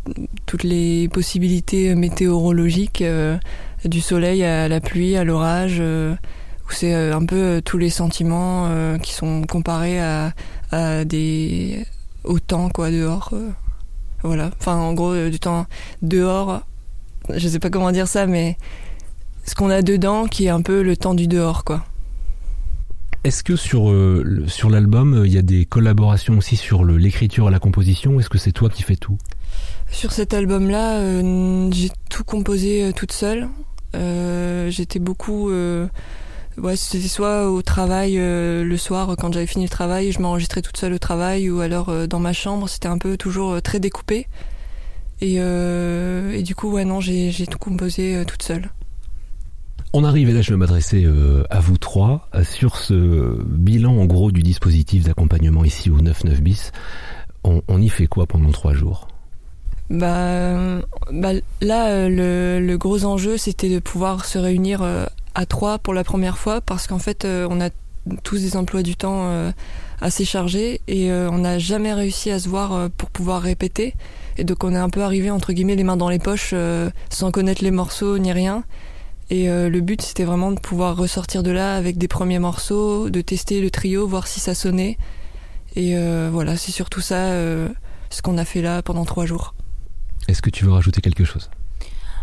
toutes 0.47 0.63
les 0.63 1.09
possibilités 1.09 1.95
météorologiques, 1.95 3.03
euh, 3.03 3.37
du 3.85 4.01
soleil 4.01 4.45
à 4.45 4.69
la 4.69 4.81
pluie, 4.81 5.17
à 5.17 5.25
l'orage, 5.25 5.81
où 5.81 6.73
c'est 6.73 6.95
un 6.95 7.25
peu 7.27 7.61
tous 7.63 7.77
les 7.77 7.91
sentiments 7.91 8.97
qui 9.03 9.13
sont 9.13 9.43
comparés 9.43 10.01
à, 10.01 10.33
à 10.71 11.05
des 11.05 11.85
au 12.25 12.41
temps 12.41 12.71
quoi 12.71 12.91
dehors. 12.91 13.35
Voilà. 14.25 14.51
Enfin, 14.59 14.77
en 14.77 14.95
gros, 14.95 15.13
euh, 15.13 15.31
du 15.31 15.39
temps 15.39 15.67
dehors. 16.03 16.63
Je 17.33 17.47
sais 17.47 17.59
pas 17.59 17.71
comment 17.71 17.93
dire 17.93 18.09
ça, 18.09 18.27
mais 18.27 18.57
ce 19.45 19.55
qu'on 19.55 19.71
a 19.71 19.83
dedans, 19.83 20.27
qui 20.27 20.47
est 20.47 20.51
un 20.51 20.63
peu 20.63 20.83
le 20.83 20.97
temps 20.97 21.15
du 21.15 21.29
dehors, 21.29 21.65
quoi. 21.65 21.85
Est-ce 23.25 23.43
que 23.43 23.57
sur, 23.57 23.91
euh, 23.91 24.45
sur 24.49 24.69
l'album, 24.69 25.15
euh, 25.15 25.27
il 25.27 25.33
y 25.33 25.39
a 25.39 25.43
des 25.43 25.65
collaborations 25.65 26.37
aussi 26.37 26.57
sur 26.57 26.85
l'écriture 26.85 27.49
et 27.49 27.51
la 27.51 27.59
composition 27.59 28.13
ou 28.13 28.21
est-ce 28.21 28.29
que 28.29 28.37
c'est 28.37 28.53
toi 28.53 28.69
qui 28.69 28.83
fais 28.83 28.97
tout? 28.97 29.17
Sur 29.91 30.13
cet 30.13 30.35
album-là, 30.35 30.99
euh, 30.99 31.71
j'ai 31.73 31.91
tout 32.11 32.25
composé 32.25 32.85
euh, 32.85 32.93
toute 32.93 33.13
seule. 33.13 33.49
J'étais 33.95 34.99
beaucoup. 34.99 35.51
Ouais, 36.59 36.77
c'était 36.77 37.09
soit 37.09 37.51
au 37.51 37.63
travail 37.63 38.19
euh, 38.19 38.65
le 38.65 38.77
soir, 38.77 39.15
quand 39.19 39.33
j'avais 39.33 39.47
fini 39.47 39.65
le 39.65 39.71
travail, 39.71 40.13
je 40.13 40.21
m'enregistrais 40.21 40.63
toute 40.63 40.77
seule 40.77 40.93
au 40.93 40.99
travail, 40.99 41.51
ou 41.51 41.61
alors 41.61 41.89
euh, 41.89 42.07
dans 42.07 42.21
ma 42.21 42.33
chambre. 42.33 42.69
C'était 42.69 42.89
un 42.89 42.99
peu 42.99 43.17
toujours 43.17 43.53
euh, 43.53 43.61
très 43.61 43.81
découpé. 43.81 44.27
Et, 45.21 45.37
et 45.37 46.43
du 46.43 46.55
coup, 46.55 46.71
ouais, 46.71 46.85
non, 46.85 47.01
j'ai 47.01 47.47
tout 47.47 47.59
composé 47.59 48.25
toute 48.27 48.43
seule. 48.43 48.69
On 49.97 50.03
arrive, 50.03 50.29
et 50.29 50.33
là 50.33 50.43
je 50.43 50.51
vais 50.51 50.57
m'adresser 50.57 51.05
euh, 51.05 51.45
à 51.51 51.61
vous 51.61 51.79
trois, 51.79 52.29
sur 52.43 52.77
ce 52.77 53.41
bilan 53.45 53.97
en 53.97 54.07
gros 54.07 54.33
du 54.33 54.43
dispositif 54.43 55.05
d'accompagnement 55.05 55.65
ici 55.65 55.89
au 55.89 55.95
99 55.97 56.43
bis. 56.43 56.73
On, 57.45 57.63
on 57.69 57.81
y 57.81 57.89
fait 57.89 58.09
quoi 58.09 58.27
pendant 58.27 58.51
trois 58.51 58.75
jours? 58.75 59.07
Bah, 59.91 60.81
bah 61.13 61.31
là, 61.61 62.09
le, 62.09 62.59
le 62.59 62.77
gros 62.77 63.05
enjeu, 63.05 63.37
c'était 63.37 63.69
de 63.69 63.79
pouvoir 63.79 64.25
se 64.25 64.37
réunir 64.37 64.83
euh, 64.83 65.07
à 65.35 65.47
trois 65.47 65.79
pour 65.79 65.95
la 65.95 66.05
première 66.05 66.39
fois, 66.39 66.61
parce 66.61 66.87
qu'en 66.87 66.99
fait, 66.99 67.25
euh, 67.25 67.47
on 67.51 67.61
a 67.61 67.71
tous 68.23 68.41
des 68.41 68.57
emplois 68.57 68.83
du 68.83 68.97
temps 68.97 69.29
euh, 69.29 69.51
assez 70.01 70.25
chargés 70.25 70.81
et 70.89 71.11
euh, 71.11 71.31
on 71.31 71.39
n'a 71.39 71.59
jamais 71.59 71.95
réussi 71.95 72.31
à 72.31 72.39
se 72.39 72.49
voir 72.49 72.91
pour 72.91 73.11
pouvoir 73.11 73.43
répéter. 73.43 73.95
Et 74.37 74.45
donc, 74.45 74.65
on 74.65 74.73
est 74.73 74.79
un 74.79 74.91
peu 74.91 75.03
arrivé 75.03 75.31
entre 75.31 75.53
guillemets 75.53 75.77
les 75.77 75.85
mains 75.85 75.97
dans 75.97 76.09
les 76.09 76.19
poches, 76.19 76.55
sans 77.09 77.31
connaître 77.31 77.63
les 77.63 77.71
morceaux 77.71 78.19
ni 78.19 78.33
rien. 78.33 78.65
Et 79.31 79.47
le 79.47 79.81
but, 79.81 80.03
c'était 80.03 80.25
vraiment 80.25 80.51
de 80.51 80.59
pouvoir 80.59 80.97
ressortir 80.97 81.45
de 81.45 81.53
là 81.53 81.77
avec 81.77 81.99
des 81.99 82.09
premiers 82.09 82.41
morceaux, 82.41 83.11
de 83.11 83.21
tester 83.21 83.61
le 83.61 83.71
trio, 83.71 84.09
voir 84.09 84.27
si 84.27 84.41
ça 84.41 84.55
sonnait. 84.55 84.99
Et 85.77 85.97
voilà, 86.31 86.57
c'est 86.57 86.73
surtout 86.73 87.01
ça 87.01 87.31
ce 88.11 88.23
qu'on 88.23 88.39
a 88.39 88.45
fait 88.45 88.61
là 88.61 88.83
pendant 88.83 89.05
trois 89.05 89.25
jours. 89.25 89.55
Est-ce 90.27 90.43
que 90.43 90.51
tu 90.51 90.65
veux 90.65 90.73
rajouter 90.73 91.01
quelque 91.01 91.25
chose? 91.25 91.49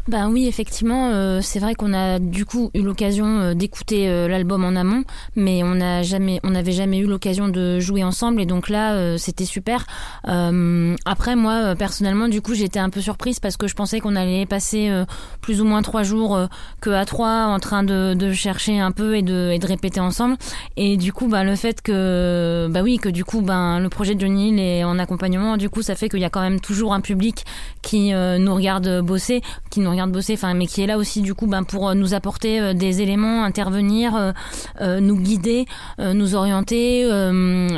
Ben 0.08 0.30
oui, 0.30 0.48
effectivement, 0.48 1.12
euh, 1.12 1.42
c'est 1.44 1.60
vrai 1.60 1.76
qu'on 1.76 1.94
a 1.94 2.18
du 2.18 2.44
coup 2.44 2.72
eu 2.74 2.82
l'occasion 2.82 3.40
euh, 3.40 3.54
d'écouter 3.54 4.10
euh, 4.10 4.28
l'album 4.28 4.66
en 4.66 4.76
amont, 4.76 5.04
mais 5.36 5.62
on 5.62 5.76
n'a 5.76 6.02
jamais, 6.02 6.40
on 6.44 6.50
n'avait 6.50 6.72
jamais 6.72 6.98
eu 6.98 7.06
l'occasion 7.06 7.50
de 7.50 7.80
jouer 7.80 8.04
ensemble, 8.04 8.42
et 8.42 8.48
donc 8.48 8.68
là, 8.68 8.94
euh, 8.94 9.18
c'était 9.18 9.46
super. 9.46 9.86
Euh, 10.28 10.96
après, 11.06 11.36
moi, 11.36 11.54
euh, 11.54 11.76
personnellement, 11.76 12.28
du 12.30 12.42
coup, 12.42 12.56
j'étais 12.56 12.80
un 12.80 12.90
peu 12.90 13.00
surprise 13.00 13.40
parce 13.40 13.58
que 13.58 13.68
je 13.68 13.76
pensais 13.76 14.00
qu'on 14.00 14.16
allait 14.16 14.48
passer 14.48 14.92
plus 15.40 15.62
ou 15.62 15.66
moins 15.66 15.84
trois 15.84 16.02
jours 16.02 16.40
que 16.82 16.90
à 16.90 17.06
trois 17.06 17.46
en 17.46 17.60
train 17.60 17.84
de, 17.84 18.16
de 18.16 18.34
chercher 18.34 18.80
un 18.80 18.92
peu 18.92 19.16
et 19.16 19.22
de, 19.22 19.52
et 19.52 19.60
de 19.60 19.68
répéter 19.68 20.00
ensemble. 20.00 20.36
Et 20.78 20.98
du 20.98 21.14
coup, 21.14 21.28
ben 21.28 21.44
le 21.44 21.56
fait 21.56 21.82
que, 21.82 22.68
bah 22.72 22.82
oui, 22.82 22.98
que 22.98 23.10
du 23.10 23.24
coup, 23.24 23.42
ben 23.42 23.80
le 23.80 23.90
projet 23.90 24.16
de 24.16 24.20
Johnny 24.22 24.60
est 24.60 24.84
en 24.84 24.98
accompagnement, 24.98 25.58
du 25.58 25.70
coup, 25.70 25.84
ça 25.84 25.94
fait 25.94 26.10
qu'il 26.10 26.20
y 26.20 26.26
a 26.26 26.30
quand 26.32 26.42
même 26.42 26.60
toujours 26.60 26.94
un 26.96 27.02
public 27.02 27.46
qui 27.84 28.12
nous 28.12 28.56
regarde 28.56 29.02
bosser, 29.02 29.42
qui 29.70 29.80
nous 29.80 29.91
regarde 29.92 30.12
bosser, 30.12 30.34
enfin, 30.34 30.54
mais 30.54 30.68
qui 30.68 30.82
est 30.82 30.88
là 30.88 30.98
aussi 30.98 31.22
du 31.22 31.34
coup 31.34 31.48
ben, 31.48 31.64
pour 31.64 31.90
euh, 31.90 31.94
nous 31.94 32.14
apporter 32.14 32.60
euh, 32.60 32.74
des 32.74 33.02
éléments, 33.02 33.44
intervenir, 33.44 34.34
euh, 34.82 35.00
nous 35.00 35.18
guider, 35.18 35.66
nous 36.00 36.36
orienter 36.36 37.02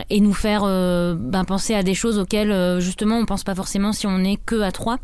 et 0.10 0.20
nous 0.20 0.34
faire 0.34 0.64
ben, 0.64 1.44
penser 1.46 1.74
à 1.76 1.84
des 1.84 1.94
choses 1.94 2.18
auxquelles 2.18 2.80
justement 2.80 3.18
on 3.18 3.26
pense 3.26 3.44
pas 3.44 3.56
forcément 3.56 3.92
si 3.92 4.08
on 4.08 4.20
n'est 4.20 4.38
que 4.38 4.62
à 4.62 4.72
trois. 4.72 4.98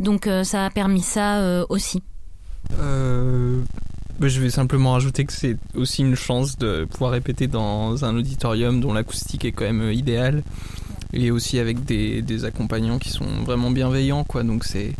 Donc 0.00 0.28
ça 0.44 0.66
a 0.66 0.70
permis 0.70 1.02
ça 1.02 1.64
aussi. 1.68 2.02
Bah, 2.78 4.28
je 4.28 4.40
vais 4.40 4.50
simplement 4.50 4.92
rajouter 4.92 5.24
que 5.24 5.32
c'est 5.32 5.56
aussi 5.74 6.02
une 6.02 6.14
chance 6.14 6.56
de 6.58 6.84
pouvoir 6.84 7.12
répéter 7.12 7.46
dans 7.48 8.04
un 8.04 8.16
auditorium 8.16 8.80
dont 8.80 8.92
l'acoustique 8.92 9.44
est 9.44 9.52
quand 9.52 9.64
même 9.64 9.90
idéale 9.92 10.42
et 11.12 11.30
aussi 11.30 11.58
avec 11.58 11.84
des, 11.84 12.22
des 12.22 12.44
accompagnants 12.44 12.98
qui 12.98 13.10
sont 13.10 13.26
vraiment 13.44 13.70
bienveillants 13.70 14.24
quoi 14.24 14.42
donc 14.42 14.64
c'est 14.64 14.92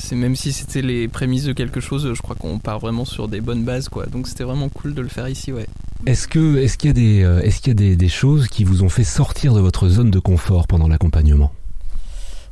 c'est 0.00 0.14
même 0.16 0.36
si 0.36 0.52
c'était 0.52 0.82
les 0.82 1.08
prémices 1.08 1.44
de 1.44 1.52
quelque 1.52 1.80
chose 1.80 2.12
je 2.14 2.22
crois 2.22 2.36
qu'on 2.36 2.58
part 2.58 2.78
vraiment 2.78 3.04
sur 3.04 3.28
des 3.28 3.40
bonnes 3.40 3.64
bases 3.64 3.88
quoi 3.88 4.06
donc 4.06 4.28
c'était 4.28 4.44
vraiment 4.44 4.68
cool 4.68 4.94
de 4.94 5.02
le 5.02 5.08
faire 5.08 5.28
ici 5.28 5.52
ouais 5.52 5.66
Est-ce 6.06 6.28
que 6.28 6.56
est-ce 6.58 6.78
qu'il 6.78 6.88
y 6.88 6.90
a 6.90 6.94
des 6.94 7.22
euh, 7.24 7.42
est-ce 7.42 7.58
qu'il 7.60 7.68
y 7.68 7.70
a 7.72 7.74
des, 7.74 7.96
des 7.96 8.08
choses 8.08 8.48
qui 8.48 8.64
vous 8.64 8.82
ont 8.82 8.88
fait 8.88 9.04
sortir 9.04 9.54
de 9.54 9.60
votre 9.60 9.88
zone 9.88 10.10
de 10.10 10.18
confort 10.18 10.66
pendant 10.66 10.88
l'accompagnement? 10.88 11.52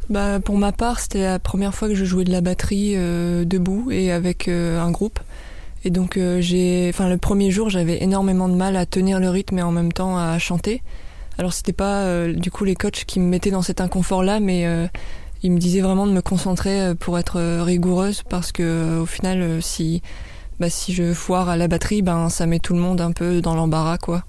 Bah, 0.09 0.38
pour 0.38 0.57
ma 0.57 0.71
part, 0.71 1.00
c'était 1.00 1.23
la 1.25 1.38
première 1.38 1.75
fois 1.75 1.88
que 1.88 1.95
je 1.95 2.05
jouais 2.05 2.25
de 2.25 2.31
la 2.31 2.41
batterie 2.41 2.93
euh, 2.95 3.45
debout 3.45 3.91
et 3.91 4.12
avec 4.12 4.47
euh, 4.47 4.81
un 4.81 4.93
groupe. 4.93 5.19
Et 5.85 5.91
donc, 5.91 6.17
euh, 6.17 6.41
j'ai, 6.41 6.88
enfin, 6.88 7.09
le 7.09 7.17
premier 7.17 7.50
jour, 7.50 7.71
j'avais 7.71 8.03
énormément 8.03 8.49
de 8.49 8.55
mal 8.55 8.76
à 8.76 8.87
tenir 8.87 9.19
le 9.19 9.31
rythme 9.31 9.59
et 9.59 9.62
en 9.62 9.73
même 9.73 9.93
temps 9.93 10.17
à 10.17 10.38
chanter. 10.38 10.83
Alors, 11.38 11.53
c'était 11.53 11.73
pas 11.73 12.03
euh, 12.05 12.33
du 12.33 12.50
coup 12.50 12.65
les 12.65 12.76
coachs 12.76 13.05
qui 13.05 13.21
me 13.21 13.26
mettaient 13.26 13.50
dans 13.50 13.62
cet 13.62 13.81
inconfort-là, 13.81 14.41
mais 14.41 14.67
ils 15.47 15.53
me 15.53 15.59
disaient 15.59 15.81
vraiment 15.81 16.07
de 16.07 16.12
me 16.12 16.23
concentrer 16.23 16.81
euh, 16.81 16.95
pour 16.95 17.19
être 17.19 17.38
euh, 17.38 17.62
rigoureuse 17.62 18.23
parce 18.29 18.50
que 18.50 18.62
euh, 18.62 19.03
au 19.03 19.07
final, 19.07 19.62
si 19.62 20.03
bah, 20.59 20.71
si 20.71 20.93
je 20.93 21.12
foire 21.12 21.49
à 21.49 21.57
la 21.57 21.69
batterie, 21.69 22.03
ben 22.03 22.29
ça 22.29 22.47
met 22.47 22.59
tout 22.59 22.75
le 22.75 22.81
monde 22.81 23.00
un 23.00 23.12
peu 23.12 23.41
dans 23.41 23.55
l'embarras, 23.55 23.99
quoi. 23.99 24.25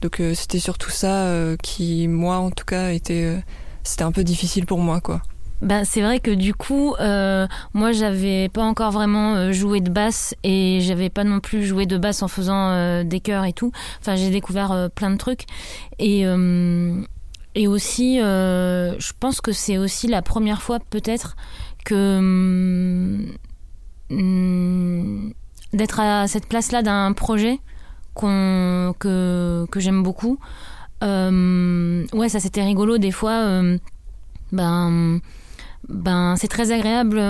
Donc, 0.00 0.22
c'était 0.34 0.58
surtout 0.58 0.90
ça 0.90 1.28
qui, 1.62 2.08
moi, 2.08 2.36
en 2.36 2.50
tout 2.50 2.64
cas, 2.64 2.90
était 2.90 3.36
c'était 3.82 4.04
un 4.04 4.12
peu 4.12 4.24
difficile 4.24 4.64
pour 4.64 4.78
moi, 4.78 5.00
quoi. 5.00 5.20
Ben, 5.60 5.84
c'est 5.84 6.00
vrai 6.00 6.20
que 6.20 6.30
du 6.30 6.54
coup, 6.54 6.94
euh, 7.00 7.46
moi, 7.74 7.92
j'avais 7.92 8.48
pas 8.48 8.62
encore 8.62 8.92
vraiment 8.92 9.52
joué 9.52 9.80
de 9.80 9.90
basse 9.90 10.34
et 10.42 10.80
j'avais 10.80 11.10
pas 11.10 11.24
non 11.24 11.40
plus 11.40 11.64
joué 11.66 11.84
de 11.84 11.98
basse 11.98 12.22
en 12.22 12.28
faisant 12.28 13.04
des 13.04 13.20
chœurs 13.20 13.44
et 13.44 13.52
tout. 13.52 13.72
Enfin, 14.00 14.16
j'ai 14.16 14.30
découvert 14.30 14.88
plein 14.94 15.10
de 15.10 15.16
trucs 15.16 15.44
et 15.98 16.24
et 17.54 17.66
aussi, 17.66 18.20
euh, 18.20 18.98
je 18.98 19.12
pense 19.18 19.40
que 19.40 19.52
c'est 19.52 19.78
aussi 19.78 20.06
la 20.06 20.22
première 20.22 20.62
fois 20.62 20.78
peut-être 20.90 21.36
que 21.84 22.18
hum, 22.18 23.26
hum, 24.10 25.32
d'être 25.72 26.00
à 26.00 26.28
cette 26.28 26.46
place-là 26.46 26.82
d'un 26.82 27.12
projet 27.12 27.58
qu'on 28.14 28.94
que 28.98 29.66
que 29.70 29.80
j'aime 29.80 30.02
beaucoup. 30.02 30.38
Euh, 31.02 32.06
ouais, 32.12 32.28
ça 32.28 32.40
c'était 32.40 32.62
rigolo 32.62 32.98
des 32.98 33.12
fois. 33.12 33.32
euh, 33.32 33.78
ben 34.52 35.20
ben 35.88 36.36
c'est 36.36 36.48
très 36.48 36.72
agréable 36.72 37.20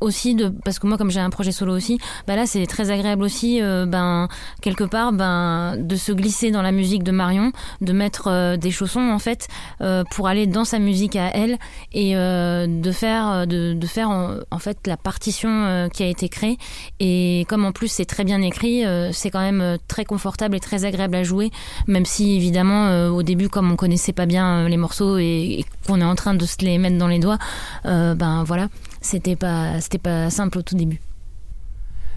aussi 0.00 0.34
de 0.34 0.48
parce 0.64 0.78
que 0.78 0.86
moi 0.86 0.98
comme 0.98 1.10
j'ai 1.10 1.20
un 1.20 1.30
projet 1.30 1.52
solo 1.52 1.74
aussi 1.74 1.98
bah 2.26 2.36
là 2.36 2.46
c'est 2.46 2.66
très 2.66 2.90
agréable 2.90 3.22
aussi 3.22 3.62
euh, 3.62 3.86
ben 3.86 4.28
quelque 4.62 4.84
part 4.84 5.12
ben 5.12 5.76
de 5.78 5.96
se 5.96 6.12
glisser 6.12 6.50
dans 6.50 6.62
la 6.62 6.72
musique 6.72 7.02
de 7.02 7.12
Marion 7.12 7.52
de 7.80 7.92
mettre 7.92 8.28
euh, 8.28 8.56
des 8.56 8.70
chaussons 8.70 9.10
en 9.10 9.18
fait 9.18 9.48
euh, 9.80 10.02
pour 10.10 10.28
aller 10.28 10.46
dans 10.46 10.64
sa 10.64 10.78
musique 10.78 11.16
à 11.16 11.28
elle 11.34 11.58
et 11.92 12.14
de 12.14 12.92
faire 12.92 13.46
de, 13.46 13.74
de 13.74 13.86
faire 13.86 14.10
en, 14.10 14.58
fait 14.58 14.86
la 14.86 14.96
partition 14.96 15.88
qui 15.92 16.02
a 16.02 16.06
été 16.06 16.28
créée. 16.28 16.58
Et 16.98 17.44
comme 17.48 17.64
en 17.64 17.72
plus 17.72 17.88
c'est 17.88 18.04
très 18.04 18.24
bien 18.24 18.40
écrit 18.42 18.84
c'est 19.12 19.30
quand 19.30 19.40
même 19.40 19.78
très 19.88 20.04
confortable 20.04 20.56
et 20.56 20.60
très 20.60 20.84
agréable 20.84 21.16
à 21.16 21.22
jouer 21.22 21.50
même 21.86 22.04
si 22.04 22.36
évidemment 22.36 23.08
au 23.08 23.22
début 23.22 23.48
comme 23.48 23.70
on 23.70 23.76
connaissait 23.76 24.12
pas 24.12 24.26
bien 24.26 24.68
les 24.68 24.76
morceaux 24.76 25.18
et, 25.18 25.60
et 25.60 25.64
qu'on 25.86 26.00
est 26.00 26.04
en 26.04 26.14
train 26.14 26.34
de 26.34 26.44
se 26.46 26.56
les 26.60 26.78
mettre 26.78 26.98
dans 26.98 27.08
les 27.08 27.18
doigts 27.18 27.38
ben 27.84 28.44
voilà 28.44 28.68
c'était 29.00 29.36
pas 29.36 29.80
c'était 29.80 29.98
pas 29.98 30.30
simple 30.30 30.58
au 30.58 30.62
tout 30.62 30.76
début. 30.76 31.00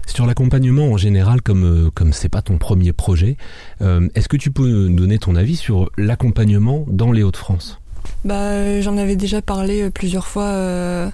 Sur 0.05 0.25
l'accompagnement 0.25 0.91
en 0.91 0.97
général, 0.97 1.41
comme 1.41 1.63
euh, 1.63 1.89
comme 1.91 2.11
c'est 2.11 2.29
pas 2.29 2.41
ton 2.41 2.57
premier 2.57 2.91
projet, 2.91 3.37
euh, 3.81 4.09
est-ce 4.15 4.27
que 4.27 4.37
tu 4.37 4.51
peux 4.51 4.67
nous 4.67 4.95
donner 4.95 5.17
ton 5.17 5.35
avis 5.35 5.55
sur 5.55 5.89
l'accompagnement 5.97 6.85
dans 6.89 7.11
les 7.11 7.23
Hauts-de-France? 7.23 7.79
Bah, 8.25 8.35
euh, 8.35 8.81
j'en 8.81 8.97
avais 8.97 9.15
déjà 9.15 9.41
parlé 9.41 9.89
plusieurs 9.89 10.27
fois 10.27 10.43
euh, 10.43 11.09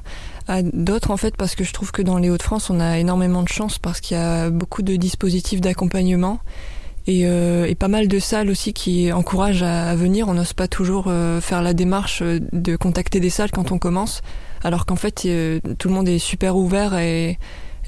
à 0.48 0.64
d'autres 0.64 1.12
en 1.12 1.18
fait 1.18 1.38
parce 1.38 1.54
que 1.54 1.64
je 1.64 1.72
trouve 1.72 1.92
que 1.92 2.02
dans 2.02 2.18
les 2.18 2.32
Hauts-de-France 2.32 2.72
on 2.72 2.80
a 2.80 2.98
énormément 2.98 3.44
de 3.44 3.48
chance 3.48 3.78
parce 3.78 4.00
qu'il 4.02 4.18
y 4.18 4.20
a 4.20 4.50
beaucoup 4.50 4.82
de 4.82 4.96
dispositifs 4.96 5.62
d'accompagnement 5.62 6.40
et, 7.06 7.28
euh, 7.28 7.66
et 7.66 7.76
pas 7.76 7.88
mal 7.90 8.08
de 8.08 8.18
salles 8.18 8.50
aussi 8.50 8.74
qui 8.74 9.12
encouragent 9.12 9.62
à, 9.64 9.90
à 9.92 9.96
venir. 9.96 10.28
On 10.30 10.34
n'ose 10.34 10.54
pas 10.54 10.68
toujours 10.68 11.06
euh, 11.08 11.40
faire 11.42 11.62
la 11.62 11.76
démarche 11.76 12.24
de 12.24 12.76
contacter 12.76 13.20
des 13.20 13.30
salles 13.30 13.52
quand 13.52 13.72
on 13.72 13.78
commence, 13.78 14.22
alors 14.64 14.86
qu'en 14.86 14.96
fait 14.96 15.24
euh, 15.26 15.60
tout 15.78 15.88
le 15.88 15.94
monde 15.94 16.10
est 16.10 16.20
super 16.20 16.56
ouvert 16.56 16.98
et, 16.98 17.38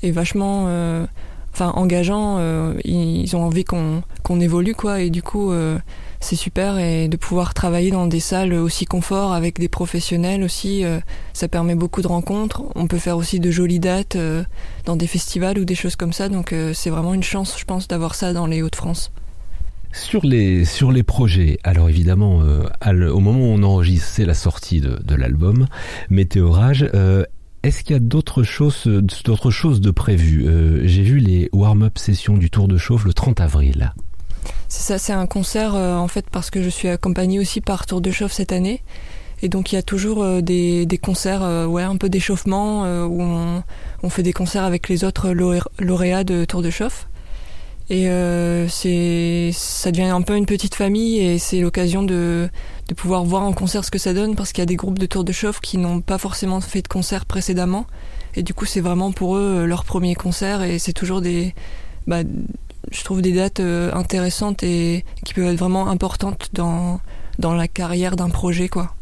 et 0.04 0.12
vachement 0.12 0.66
euh, 0.68 1.06
enfin 1.54 1.72
engageant. 1.76 2.38
euh, 2.40 2.74
ils, 2.86 3.36
ont 3.36 3.44
envie 3.44 3.64
qu'on 3.64 4.04
qu'on 4.24 4.40
évolue 4.40 4.76
quoi 4.76 5.02
et 5.02 5.10
du 5.10 5.22
coup 5.22 5.52
euh, 5.52 5.78
c'est 6.20 6.36
super 6.36 6.78
et 6.78 7.08
de 7.08 7.18
pouvoir 7.18 7.54
travailler 7.54 7.92
dans 7.92 8.06
des 8.08 8.20
salles 8.20 8.54
aussi 8.54 8.86
confort 8.86 9.34
avec 9.34 9.60
des 9.60 9.68
professionnels 9.68 10.44
aussi, 10.44 10.86
euh, 10.86 11.00
ça 11.34 11.48
permet 11.48 11.74
beaucoup 11.76 12.02
de 12.04 12.08
rencontres. 12.08 12.62
On 12.76 12.86
peut 12.88 13.00
faire 13.00 13.18
aussi 13.18 13.40
de 13.40 13.50
jolies 13.50 13.80
dates 13.80 14.16
euh, 14.16 14.44
dans 14.86 14.96
des 14.96 15.08
festivals 15.08 15.58
ou 15.58 15.66
des 15.66 15.74
choses 15.76 15.96
comme 15.96 16.14
ça, 16.14 16.30
donc 16.30 16.54
c'est 16.74 16.90
vraiment 16.92 17.16
une 17.16 17.24
chance, 17.24 17.56
je 17.58 17.66
pense, 17.66 17.88
d'avoir 17.88 18.14
ça 18.14 18.34
dans 18.34 18.46
les 18.46 18.62
Hauts-de-France. 18.62 19.12
Sur 19.94 20.26
les, 20.26 20.64
sur 20.66 20.92
les 20.92 21.04
projets, 21.04 21.60
alors 21.64 21.90
évidemment, 21.90 22.42
euh, 22.44 23.10
au 23.12 23.20
moment 23.20 23.40
où 23.42 23.54
on 23.54 23.64
enregistre, 23.64 24.08
c'est 24.08 24.26
la 24.26 24.34
sortie 24.34 24.80
de, 24.80 25.00
de 25.04 25.16
l'album 25.16 25.68
Météorage. 26.10 26.90
Euh, 26.94 27.24
Est-ce 27.64 27.84
qu'il 27.84 27.94
y 27.94 27.98
a 27.98 28.00
d'autres 28.00 28.44
choses, 28.44 28.86
d'autres 28.88 29.52
choses 29.52 29.82
de 29.82 29.92
prévues? 29.92 30.48
Euh, 30.48 30.88
J'ai 30.88 31.04
vu 31.04 31.20
les 31.20 31.50
warm-up 31.52 31.98
sessions 31.98 32.38
du 32.38 32.50
Tour 32.50 32.68
de 32.68 32.78
Chauffe 32.78 33.04
le 33.06 33.14
30 33.14 33.42
avril. 33.42 33.94
C'est 34.70 34.82
ça, 34.84 34.98
c'est 34.98 35.14
un 35.14 35.28
concert 35.28 35.76
euh, 35.76 35.96
en 35.96 36.08
fait 36.08 36.26
parce 36.32 36.50
que 36.50 36.64
je 36.64 36.70
suis 36.70 36.88
accompagnée 36.88 37.40
aussi 37.40 37.60
par 37.62 37.86
Tour 37.86 38.00
de 38.02 38.12
Chauffe 38.12 38.32
cette 38.32 38.54
année. 38.54 38.82
Et 39.44 39.50
donc 39.50 39.72
il 39.72 39.76
y 39.76 39.78
a 39.78 39.84
toujours 39.84 40.24
euh, 40.24 40.40
des, 40.42 40.86
des 40.86 40.98
concerts, 40.98 41.44
euh, 41.44 41.66
ouais, 41.66 41.84
un 41.84 41.98
peu 41.98 42.08
d'échauffement, 42.10 42.84
où 43.06 43.22
on, 43.22 43.62
on 44.04 44.10
fait 44.10 44.24
des 44.24 44.34
concerts 44.34 44.64
avec 44.64 44.88
les 44.88 45.04
autres 45.04 45.32
lauré- 45.32 45.60
lauréats 45.80 46.24
de 46.24 46.46
Tour 46.46 46.62
de 46.62 46.70
Chauffe. 46.70 47.08
Et 47.90 48.10
euh, 48.10 48.68
ça 48.70 49.92
devient 49.92 50.04
un 50.04 50.22
peu 50.22 50.38
une 50.38 50.46
petite 50.46 50.76
famille 50.76 51.20
et 51.20 51.40
c'est 51.40 51.60
l'occasion 51.60 52.04
de, 52.04 52.50
de 52.88 52.94
pouvoir 52.94 53.26
voir 53.26 53.44
en 53.44 53.52
concert 53.52 53.84
ce 53.84 53.92
que 53.92 54.00
ça 54.00 54.14
donne 54.14 54.36
parce 54.36 54.54
qu'il 54.54 54.62
y 54.62 54.64
a 54.64 54.68
des 54.68 54.78
groupes 54.78 55.00
de 55.00 55.06
Tour 55.06 55.24
de 55.24 55.32
Chauffe 55.32 55.60
qui 55.60 55.78
n'ont 55.78 56.00
pas 56.00 56.18
forcément 56.18 56.62
fait 56.62 56.82
de 56.82 56.88
concert 56.88 57.26
précédemment. 57.26 57.86
Et 58.36 58.44
du 58.44 58.54
coup 58.54 58.66
c'est 58.66 58.80
vraiment 58.80 59.12
pour 59.12 59.36
eux 59.36 59.62
euh, 59.62 59.66
leur 59.66 59.84
premier 59.84 60.16
concert 60.16 60.64
et 60.64 60.80
c'est 60.80 60.94
toujours 60.94 61.20
des, 61.20 61.54
bah, 62.08 62.22
je 62.92 63.04
trouve 63.04 63.22
des 63.22 63.34
dates 63.34 63.60
euh, 63.60 63.92
intéressantes 63.94 64.64
et 64.64 65.04
qui 65.26 65.34
peuvent 65.34 65.52
être 65.52 65.60
vraiment 65.60 65.90
importantes 65.90 66.50
dans, 66.54 67.02
dans 67.40 67.54
la 67.54 67.68
carrière 67.68 68.16
d'un 68.16 68.30
projet, 68.30 68.70
quoi. 68.70 68.96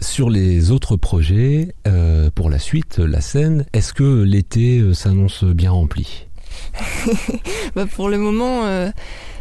Sur 0.00 0.28
les 0.28 0.72
autres 0.72 0.96
projets, 0.96 1.72
pour 2.34 2.50
la 2.50 2.58
suite, 2.58 2.98
la 2.98 3.20
scène, 3.20 3.64
est-ce 3.72 3.94
que 3.94 4.22
l'été 4.22 4.82
s'annonce 4.92 5.44
bien 5.44 5.70
rempli? 5.70 6.26
Bah, 7.74 7.86
pour 7.86 8.08
le 8.08 8.18
moment, 8.18 8.64
euh, 8.64 8.90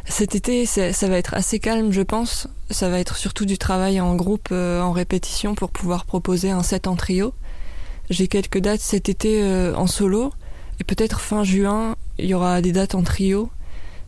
cet 0.06 0.36
été, 0.36 0.66
ça 0.66 1.08
va 1.08 1.18
être 1.18 1.34
assez 1.34 1.60
calme, 1.60 1.92
je 1.92 2.02
pense. 2.02 2.48
Ça 2.70 2.90
va 2.90 3.00
être 3.00 3.16
surtout 3.16 3.46
du 3.46 3.58
travail 3.58 4.02
en 4.02 4.16
groupe, 4.16 4.50
euh, 4.52 4.82
en 4.82 4.92
répétition, 4.92 5.56
pour 5.56 5.70
pouvoir 5.70 6.06
proposer 6.06 6.52
un 6.52 6.64
set 6.64 6.88
en 6.88 6.96
trio. 6.96 7.34
J'ai 8.10 8.28
quelques 8.28 8.60
dates 8.60 8.82
cet 8.82 9.10
été 9.10 9.42
euh, 9.44 9.76
en 9.76 9.88
solo, 9.88 10.32
et 10.80 10.84
peut-être 10.84 11.20
fin 11.22 11.44
juin, 11.44 11.96
il 12.18 12.26
y 12.26 12.34
aura 12.34 12.62
des 12.62 12.72
dates 12.72 12.96
en 12.96 13.04
trio. 13.04 13.50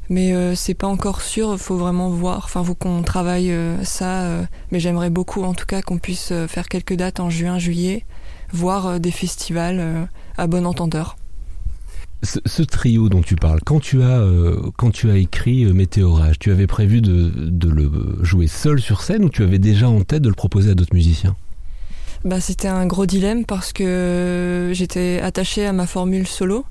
Mais 0.07 0.55
c'est 0.55 0.75
pas 0.75 0.85
encore 0.85 1.23
sûr, 1.23 1.59
faut 1.59 1.77
vraiment 1.77 2.09
voir. 2.09 2.43
Enfin, 2.45 2.63
faut 2.63 2.75
qu'on 2.75 3.01
travaille 3.01 3.51
ça. 3.81 4.29
mais 4.71 4.79
j'aimerais 4.79 5.09
beaucoup, 5.09 5.43
en 5.43 5.55
tout 5.55 5.65
cas, 5.65 5.81
qu'on 5.81 5.97
puisse 5.97 6.31
faire 6.47 6.67
quelques 6.67 6.93
dates 6.93 7.19
en 7.19 7.31
juin, 7.31 7.57
juillet, 7.57 8.05
voir 8.53 8.99
des 8.99 9.09
festivals 9.09 10.07
à 10.37 10.45
bon 10.45 10.67
entendeur. 10.67 11.15
Ce, 12.25 12.63
trio 12.63 13.09
dont 13.09 13.21
tu 13.21 13.35
parles, 13.35 13.59
quand 13.63 13.79
tu 13.79 14.01
as, 14.03 14.19
euh, 14.19 14.71
quand 14.77 14.91
tu 14.91 15.09
as 15.09 15.17
écrit 15.17 15.63
euh, 15.63 15.73
Météorage, 15.73 16.39
tu 16.39 16.51
avais 16.51 16.67
prévu 16.67 17.01
de, 17.01 17.31
de 17.35 17.69
le 17.69 17.89
jouer 18.21 18.47
seul 18.47 18.81
sur 18.81 19.01
scène 19.01 19.23
ou 19.23 19.29
tu 19.29 19.43
avais 19.43 19.59
déjà 19.59 19.87
en 19.87 20.01
tête 20.01 20.21
de 20.21 20.29
le 20.29 20.35
proposer 20.35 20.71
à 20.71 20.75
d'autres 20.75 20.93
musiciens? 20.93 21.35
Bah, 22.23 22.41
c'était 22.41 22.67
un 22.67 22.85
gros 22.87 23.05
dilemme 23.05 23.45
parce 23.45 23.71
que 23.71 24.71
j'étais 24.73 25.19
attachée 25.21 25.65
à 25.65 25.73
ma 25.73 25.85
formule 25.85 26.27
solo. 26.27 26.65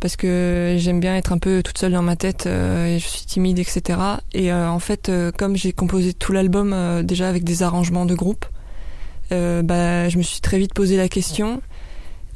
Parce 0.00 0.16
que 0.16 0.76
j'aime 0.78 1.00
bien 1.00 1.16
être 1.16 1.32
un 1.32 1.38
peu 1.38 1.62
toute 1.62 1.78
seule 1.78 1.92
dans 1.92 2.02
ma 2.02 2.16
tête 2.16 2.46
euh, 2.46 2.94
et 2.94 2.98
je 2.98 3.06
suis 3.06 3.24
timide, 3.24 3.58
etc. 3.58 3.98
Et 4.34 4.52
en 4.52 4.78
fait, 4.78 5.10
comme 5.38 5.56
j'ai 5.56 5.72
composé 5.72 6.12
tout 6.12 6.32
l'album 6.32 7.02
déjà 7.02 7.28
avec 7.28 7.42
des 7.42 7.62
arrangements 7.62 8.04
de 8.04 8.14
groupe, 8.14 8.44
bah, 9.30 10.08
je 10.08 10.18
me 10.18 10.22
suis 10.22 10.40
très 10.40 10.58
vite 10.58 10.74
posé 10.74 10.98
la 10.98 11.08
question. 11.08 11.62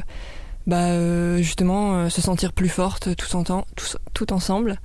bah, 0.67 0.89
euh, 0.89 1.37
justement 1.37 1.95
euh, 1.95 2.09
se 2.09 2.21
sentir 2.21 2.53
plus 2.53 2.69
fortes 2.69 3.09
tout, 3.15 4.33
ensemble. 4.33 4.79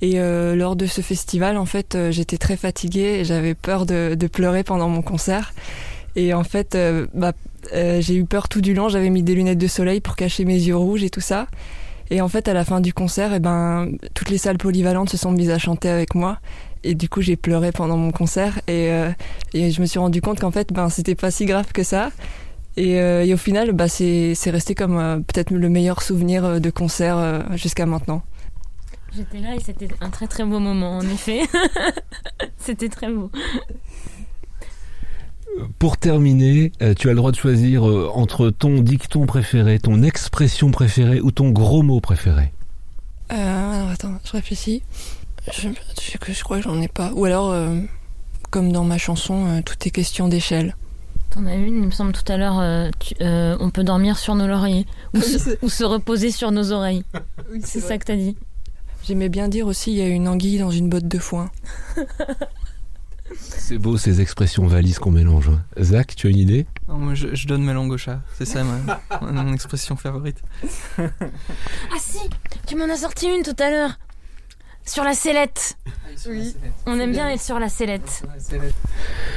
Et 0.00 0.14
euh, 0.18 0.56
lors 0.56 0.74
de 0.76 0.86
ce 0.86 1.00
festival, 1.00 1.56
en 1.56 1.66
fait, 1.66 1.94
euh, 1.94 2.10
j'étais 2.10 2.36
très 2.38 2.56
fatiguée 2.56 3.20
et 3.20 3.24
j'avais 3.24 3.54
peur 3.54 3.86
de, 3.86 4.16
de 4.18 4.26
pleurer 4.26 4.64
pendant 4.64 4.88
mon 4.88 5.02
concert. 5.02 5.54
Et 6.16 6.34
en 6.34 6.44
fait, 6.44 6.74
euh, 6.74 7.06
bah, 7.14 7.32
euh, 7.72 8.00
j'ai 8.00 8.16
eu 8.16 8.24
peur 8.24 8.48
tout 8.48 8.60
du 8.60 8.74
long. 8.74 8.88
J'avais 8.88 9.10
mis 9.10 9.22
des 9.22 9.34
lunettes 9.34 9.58
de 9.58 9.66
soleil 9.66 10.00
pour 10.00 10.16
cacher 10.16 10.44
mes 10.44 10.54
yeux 10.54 10.76
rouges 10.76 11.02
et 11.02 11.10
tout 11.10 11.20
ça. 11.20 11.46
Et 12.10 12.20
en 12.20 12.28
fait, 12.28 12.48
à 12.48 12.52
la 12.52 12.64
fin 12.64 12.80
du 12.80 12.92
concert, 12.92 13.32
eh 13.34 13.40
ben, 13.40 13.90
toutes 14.14 14.30
les 14.30 14.38
salles 14.38 14.58
polyvalentes 14.58 15.10
se 15.10 15.16
sont 15.16 15.32
mises 15.32 15.50
à 15.50 15.58
chanter 15.58 15.88
avec 15.88 16.14
moi. 16.14 16.38
Et 16.84 16.94
du 16.94 17.08
coup, 17.08 17.22
j'ai 17.22 17.36
pleuré 17.36 17.72
pendant 17.72 17.96
mon 17.96 18.12
concert. 18.12 18.58
Et, 18.68 18.90
euh, 18.90 19.10
je 19.54 19.80
me 19.80 19.86
suis 19.86 19.98
rendu 19.98 20.20
compte 20.20 20.38
qu'en 20.38 20.50
fait, 20.50 20.72
ben, 20.72 20.88
c'était 20.88 21.14
pas 21.14 21.30
si 21.30 21.46
grave 21.46 21.72
que 21.72 21.82
ça. 21.82 22.10
Et, 22.76 23.32
au 23.32 23.36
final, 23.36 23.72
bah, 23.72 23.88
c'est 23.88 24.34
resté 24.46 24.74
comme 24.74 25.22
peut-être 25.26 25.50
le 25.50 25.68
meilleur 25.68 26.02
souvenir 26.02 26.60
de 26.60 26.70
concert 26.70 27.44
jusqu'à 27.56 27.86
maintenant. 27.86 28.22
J'étais 29.16 29.38
là 29.38 29.54
et 29.54 29.60
c'était 29.60 29.88
un 30.00 30.10
très 30.10 30.26
très 30.26 30.44
beau 30.44 30.58
moment, 30.58 30.98
en 30.98 31.02
effet. 31.02 31.42
c'était 32.58 32.88
très 32.88 33.08
beau. 33.08 33.30
Pour 35.78 35.96
terminer, 35.96 36.72
euh, 36.82 36.94
tu 36.94 37.08
as 37.08 37.12
le 37.12 37.16
droit 37.16 37.30
de 37.30 37.36
choisir 37.36 37.88
euh, 37.88 38.10
entre 38.14 38.50
ton 38.50 38.80
dicton 38.80 39.26
préféré, 39.26 39.78
ton 39.78 40.02
expression 40.02 40.70
préférée 40.70 41.20
ou 41.20 41.30
ton 41.30 41.50
gros 41.50 41.82
mot 41.82 42.00
préféré. 42.00 42.52
Euh, 43.32 43.72
alors 43.74 43.90
attends, 43.90 44.14
je 44.24 44.32
réfléchis. 44.32 44.82
Je, 45.52 45.68
je, 45.68 46.32
je 46.32 46.44
crois 46.44 46.58
que 46.58 46.64
j'en 46.64 46.80
ai 46.80 46.88
pas. 46.88 47.12
Ou 47.14 47.24
alors, 47.24 47.50
euh, 47.50 47.78
comme 48.50 48.72
dans 48.72 48.84
ma 48.84 48.98
chanson, 48.98 49.46
euh, 49.46 49.60
tout 49.64 49.76
est 49.86 49.90
question 49.90 50.28
d'échelle. 50.28 50.76
T'en 51.30 51.46
as 51.46 51.54
une, 51.54 51.74
il 51.76 51.82
me 51.86 51.90
semble 51.90 52.12
tout 52.12 52.30
à 52.32 52.36
l'heure, 52.36 52.60
euh, 52.60 52.90
euh, 53.20 53.56
on 53.60 53.70
peut 53.70 53.82
dormir 53.82 54.18
sur 54.18 54.34
nos 54.36 54.46
lauriers 54.46 54.86
ou, 55.14 55.20
se, 55.20 55.56
ou 55.62 55.68
se 55.68 55.84
reposer 55.84 56.30
sur 56.30 56.50
nos 56.52 56.72
oreilles. 56.72 57.04
C'est 57.64 57.80
ça 57.80 57.98
que 57.98 58.04
t'as 58.04 58.16
dit. 58.16 58.36
J'aimais 59.06 59.28
bien 59.28 59.48
dire 59.48 59.66
aussi 59.66 59.92
il 59.92 59.98
y 59.98 60.02
a 60.02 60.06
une 60.08 60.28
anguille 60.28 60.58
dans 60.58 60.70
une 60.70 60.88
botte 60.88 61.08
de 61.08 61.18
foin. 61.18 61.50
C'est 63.38 63.78
beau 63.78 63.96
ces 63.96 64.20
expressions 64.20 64.66
valises 64.66 64.98
qu'on 64.98 65.10
mélange. 65.10 65.48
hein. 65.48 65.62
Zach, 65.80 66.14
tu 66.14 66.26
as 66.26 66.30
une 66.30 66.36
idée? 66.36 66.66
Non, 66.88 66.96
moi, 66.98 67.14
je, 67.14 67.34
je 67.34 67.46
donne 67.46 67.62
ma 67.64 67.72
langue 67.72 67.90
au 67.92 67.96
chat. 67.98 68.20
C'est 68.36 68.44
ça 68.44 68.62
ma, 68.64 69.00
mon 69.22 69.52
expression 69.52 69.96
favorite. 69.96 70.42
Ah 70.98 71.96
si, 71.98 72.18
tu 72.66 72.76
m'en 72.76 72.84
as 72.84 72.98
sorti 72.98 73.26
une 73.26 73.42
tout 73.42 73.56
à 73.62 73.70
l'heure. 73.70 73.98
Sur 74.86 75.02
la 75.04 75.14
sellette. 75.14 75.78
Oui. 76.28 76.54
On 76.84 77.00
aime 77.00 77.12
bien 77.12 77.30
être 77.30 77.40
sur 77.40 77.58
la 77.58 77.70
sellette. 77.70 78.22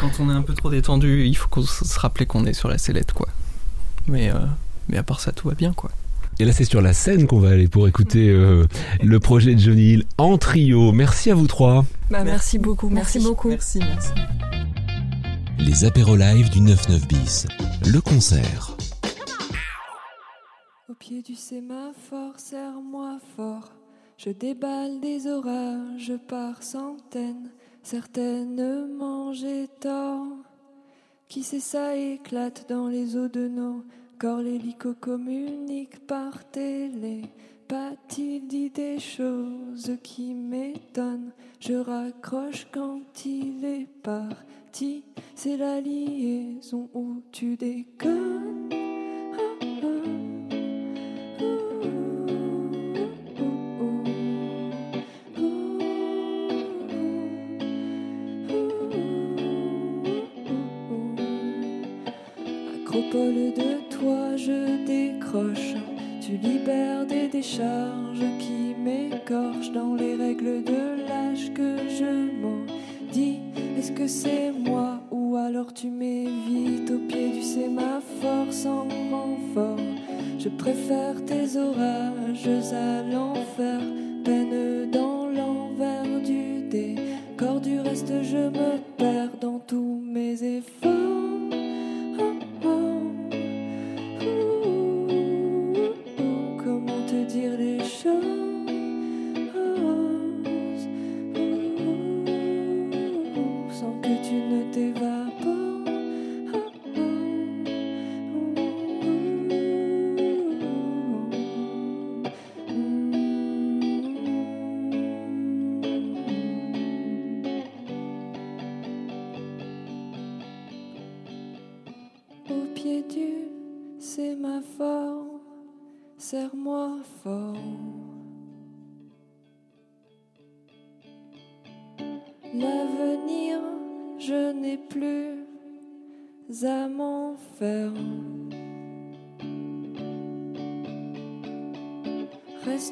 Quand 0.01 0.11
on 0.19 0.29
est 0.29 0.33
un 0.33 0.41
peu 0.41 0.53
trop 0.53 0.69
détendu, 0.69 1.23
il 1.25 1.35
faut 1.37 1.47
qu'on 1.47 1.61
se 1.63 1.85
se 1.85 1.97
rappeler 1.99 2.25
qu'on 2.25 2.45
est 2.45 2.53
sur 2.53 2.67
la 2.67 2.77
sellette, 2.77 3.13
quoi. 3.13 3.29
Mais, 4.07 4.29
euh, 4.29 4.39
mais 4.89 4.97
à 4.97 5.03
part 5.03 5.21
ça, 5.21 5.31
tout 5.31 5.47
va 5.47 5.55
bien, 5.55 5.71
quoi. 5.71 5.89
Et 6.39 6.45
là, 6.45 6.51
c'est 6.51 6.65
sur 6.65 6.81
la 6.81 6.93
scène 6.93 7.25
qu'on 7.25 7.39
va 7.39 7.49
aller 7.49 7.67
pour 7.67 7.87
écouter 7.87 8.29
euh, 8.29 8.65
le 9.01 9.19
projet 9.19 9.55
de 9.55 9.59
Johnny 9.59 9.93
Hill 9.93 10.03
en 10.19 10.37
trio. 10.37 10.91
Merci 10.91 11.31
à 11.31 11.35
vous 11.35 11.47
trois. 11.47 11.83
Bah, 12.11 12.23
merci 12.23 12.59
beaucoup. 12.59 12.89
Merci 12.89 13.19
beaucoup. 13.19 13.49
Merci, 13.49 13.79
merci. 13.79 14.11
Les 15.57 15.83
apéros 15.83 16.15
live 16.15 16.51
du 16.51 16.59
99 16.63 17.07
bis. 17.07 17.47
Le 17.87 17.99
concert. 18.01 18.77
Au 20.87 20.93
pied 20.93 21.23
du 21.23 21.33
sémaphore, 21.33 22.33
serre-moi 22.37 23.17
fort. 23.35 23.73
Je 24.17 24.29
déballe 24.29 24.99
des 24.99 25.25
orages 25.25 26.13
par 26.27 26.61
centaines, 26.61 27.51
certainement 27.81 29.33
j'ai 29.33 29.67
tort. 29.79 30.27
Qui 31.29 31.41
sait 31.41 31.59
ça 31.59 31.95
éclate 31.95 32.67
dans 32.69 32.87
les 32.87 33.15
eaux 33.15 33.27
de 33.27 33.47
nos 33.47 33.83
corps, 34.17 34.41
l'hélico 34.41 34.93
communique 34.99 36.05
par 36.07 36.49
télépathie, 36.51 38.41
dit 38.41 38.69
des 38.69 38.99
choses 38.99 39.97
qui 40.03 40.33
m'étonnent? 40.33 41.31
Je 41.59 41.73
raccroche 41.73 42.67
quand 42.71 43.25
il 43.25 43.63
est 43.65 43.87
parti, 44.01 45.03
c'est 45.35 45.57
la 45.57 45.81
liaison 45.81 46.89
où 46.93 47.21
tu 47.31 47.55
déconnes. 47.57 48.76
Tu 66.21 66.37
libères 66.37 67.05
des 67.05 67.27
décharges 67.27 68.23
qui 68.39 68.73
m'écorchent 68.79 69.73
dans 69.73 69.93
les 69.93 70.15
règles 70.15 70.63
de 70.63 71.05
l'âge 71.05 71.51
que 71.53 71.77
je 71.89 72.31
maudis. 72.41 73.39
Est-ce 73.77 73.91
que 73.91 74.07
c'est 74.07 74.51
moi 74.51 75.01
ou 75.11 75.35
alors 75.35 75.73
tu 75.73 75.89
m'évites 75.89 76.89
au 76.91 76.99
pied 76.99 77.31
du 77.31 77.41
sémaphore 77.41 78.51
sans 78.51 78.87
renfort? 79.11 79.77
Je 80.39 80.47
préfère 80.47 81.23
tes 81.25 81.57
orages 81.57 82.16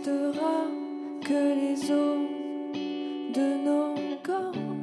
Que 0.06 1.34
les 1.34 1.90
os 1.90 2.30
de 3.34 3.48
nos 3.66 4.00
corps. 4.24 4.75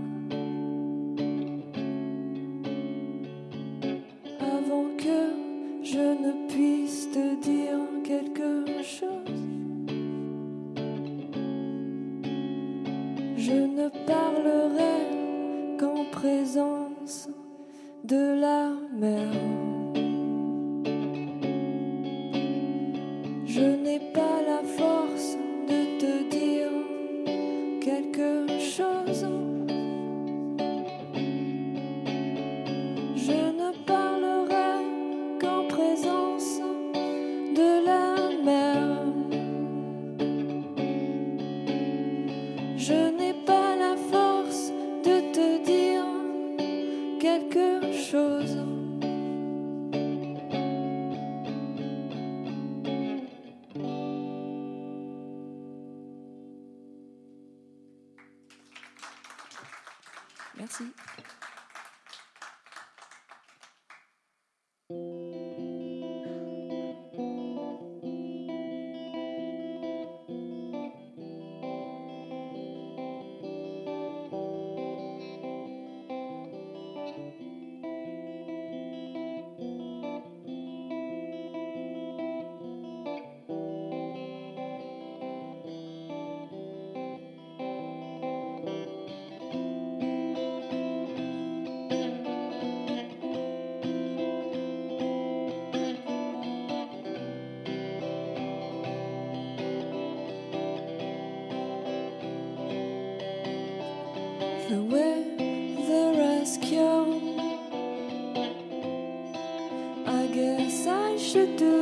Should 111.32 111.56
do 111.56 111.81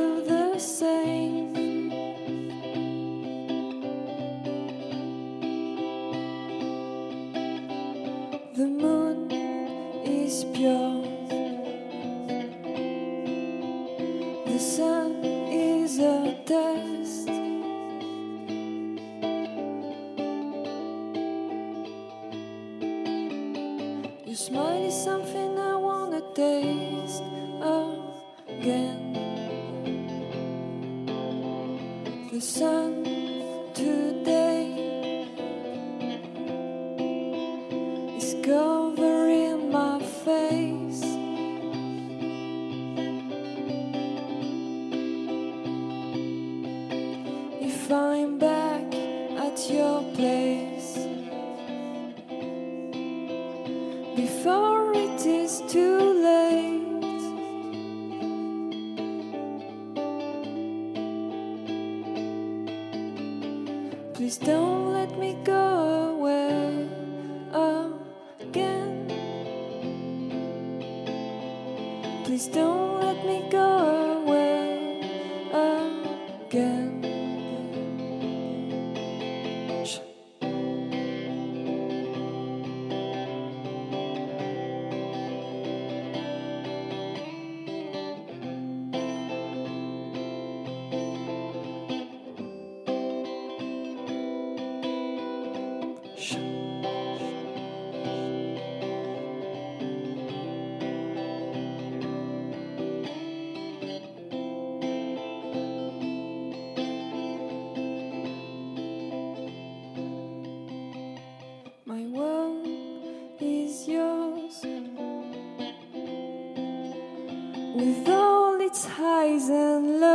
highs 119.01 119.49
and 119.49 119.99
lows. 119.99 120.10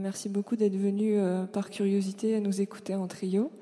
merci 0.00 0.28
beaucoup 0.28 0.56
d'être 0.56 0.76
venu 0.76 1.18
euh, 1.18 1.46
par 1.46 1.70
curiosité 1.70 2.34
à 2.34 2.40
nous 2.40 2.60
écouter 2.60 2.94
en 2.94 3.06
trio. 3.06 3.52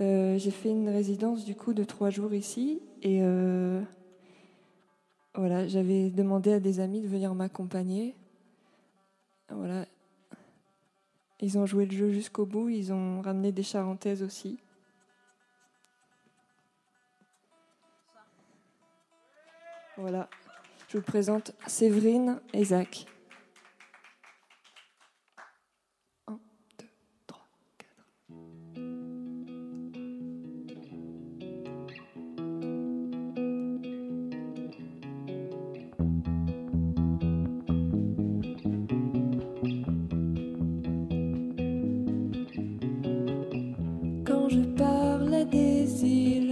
Euh, 0.00 0.38
j'ai 0.38 0.50
fait 0.50 0.70
une 0.70 0.88
résidence 0.88 1.44
du 1.44 1.54
coup 1.54 1.72
de 1.72 1.84
trois 1.84 2.10
jours 2.10 2.34
ici 2.34 2.82
et 3.02 3.20
euh, 3.22 3.80
voilà, 5.34 5.66
j'avais 5.66 6.10
demandé 6.10 6.52
à 6.52 6.60
des 6.60 6.80
amis 6.80 7.00
de 7.00 7.08
venir 7.08 7.34
m'accompagner. 7.34 8.14
Voilà. 9.48 9.86
Ils 11.40 11.58
ont 11.58 11.66
joué 11.66 11.86
le 11.86 11.92
jeu 11.92 12.10
jusqu'au 12.10 12.46
bout, 12.46 12.68
ils 12.68 12.92
ont 12.92 13.20
ramené 13.20 13.52
des 13.52 13.62
charentaises 13.62 14.22
aussi. 14.22 14.58
Voilà. 19.96 20.28
Je 20.88 20.98
vous 20.98 21.04
présente 21.04 21.52
Séverine 21.66 22.40
et 22.52 22.64
Zach. 22.64 23.06
see 46.04 46.43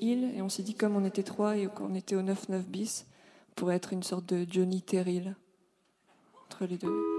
Et 0.00 0.42
on 0.42 0.48
s'est 0.48 0.62
dit, 0.62 0.74
comme 0.74 0.96
on 0.96 1.04
était 1.04 1.22
trois 1.22 1.56
et 1.56 1.66
qu'on 1.66 1.94
était 1.94 2.16
au 2.16 2.22
9-9 2.22 2.62
bis, 2.62 3.06
on 3.50 3.54
pourrait 3.54 3.76
être 3.76 3.92
une 3.92 4.02
sorte 4.02 4.26
de 4.26 4.46
Johnny 4.48 4.82
Terrill 4.82 5.36
entre 6.46 6.66
les 6.66 6.76
deux. 6.76 7.15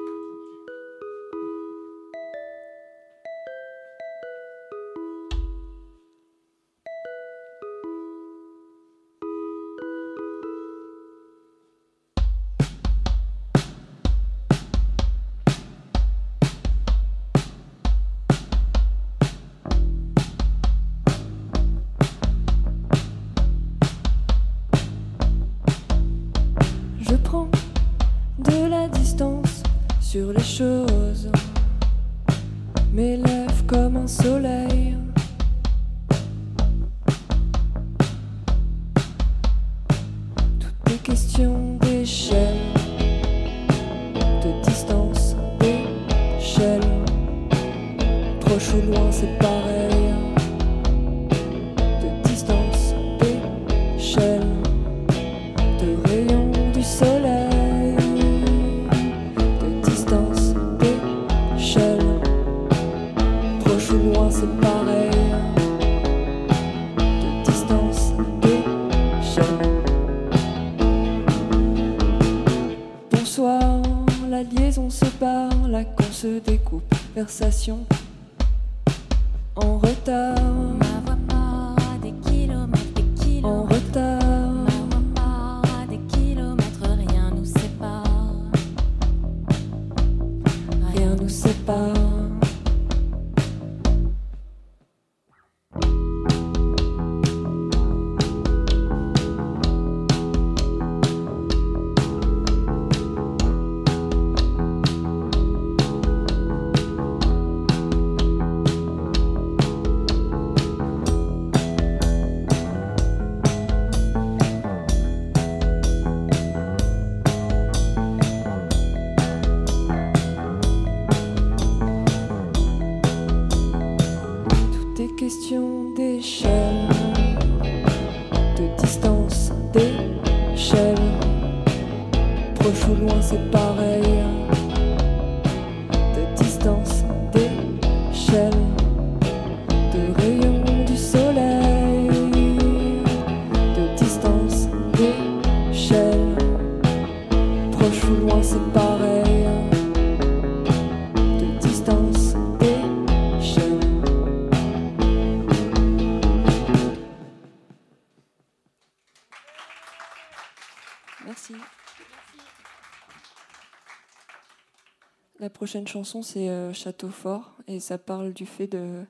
La 165.40 165.52
prochaine 165.52 165.88
chanson, 165.88 166.24
c'est 166.24 166.50
euh, 166.50 166.74
Château 166.74 167.10
Fort, 167.10 167.54
et 167.68 167.80
ça 167.80 168.00
parle 168.00 168.34
du 168.34 168.48
fait 168.48 168.66
de, 168.66 169.04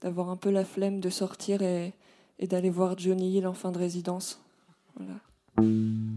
d'avoir 0.00 0.30
un 0.30 0.36
peu 0.36 0.50
la 0.50 0.64
flemme 0.64 0.98
de 1.00 1.10
sortir 1.10 1.60
et, 1.60 1.92
d'aller 2.40 2.70
voir 2.70 2.98
Johnny 2.98 3.36
Hill 3.36 3.46
en 3.46 3.52
fin 3.52 3.70
de 3.70 3.78
résidence. 3.78 4.40
Voilà. 4.96 5.20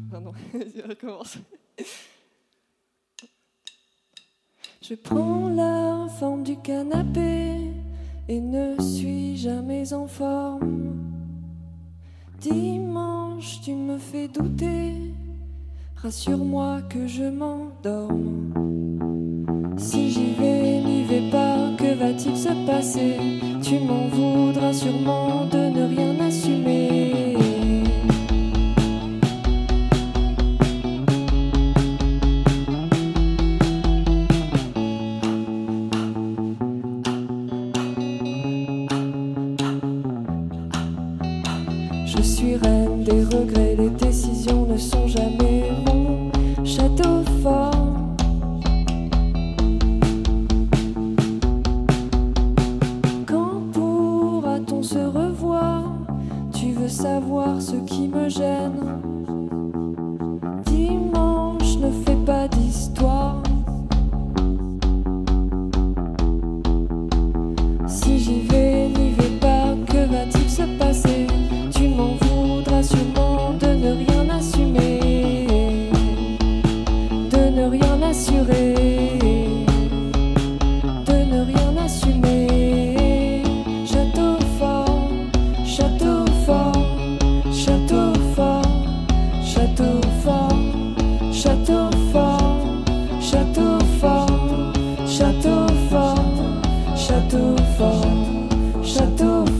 Pardon, 0.10 0.32
je 0.54 0.88
recommence. 0.88 1.38
Je 4.82 4.96
prends 4.96 5.50
la 5.50 6.08
forme 6.18 6.44
du 6.44 6.58
canapé 6.58 7.72
et 8.30 8.40
ne 8.40 8.82
suis 8.82 9.36
jamais 9.36 9.94
en 9.94 10.08
forme. 10.08 10.96
Dimanche, 12.40 13.60
tu 13.62 13.74
me 13.74 13.98
fais 13.98 14.30
douter. 14.30 14.94
Rassure-moi 15.98 16.84
que 16.84 17.06
je 17.06 17.24
m'endorme. 17.24 19.07
il 22.26 22.38
se 22.38 22.50
passer? 22.66 23.18
Tu 23.62 23.80
m'en 23.80 24.08
voudras 24.08 24.74
sûrement 24.74 25.46
de 25.46 25.58
ne 25.58 25.88
rien 25.88 26.20
assumer. 26.26 27.36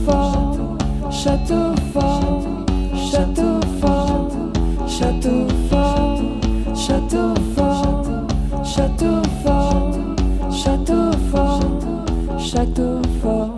fort, 0.04 0.58
château 1.10 1.74
fort, 1.92 2.44
château 2.94 3.60
fort, 3.80 4.32
château 4.86 5.46
fort, 5.68 6.20
château 6.74 7.34
fort, 7.54 8.06
château 8.64 9.22
fort, 9.44 9.94
château 10.52 11.12
fort, 11.30 12.38
château 12.38 13.02
fort. 13.22 13.57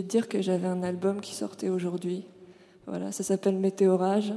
De 0.00 0.06
dire 0.06 0.28
que 0.28 0.40
j'avais 0.40 0.68
un 0.68 0.82
album 0.82 1.20
qui 1.20 1.34
sortait 1.34 1.68
aujourd'hui. 1.68 2.24
Voilà, 2.86 3.12
ça 3.12 3.22
s'appelle 3.22 3.58
Météorage 3.58 4.32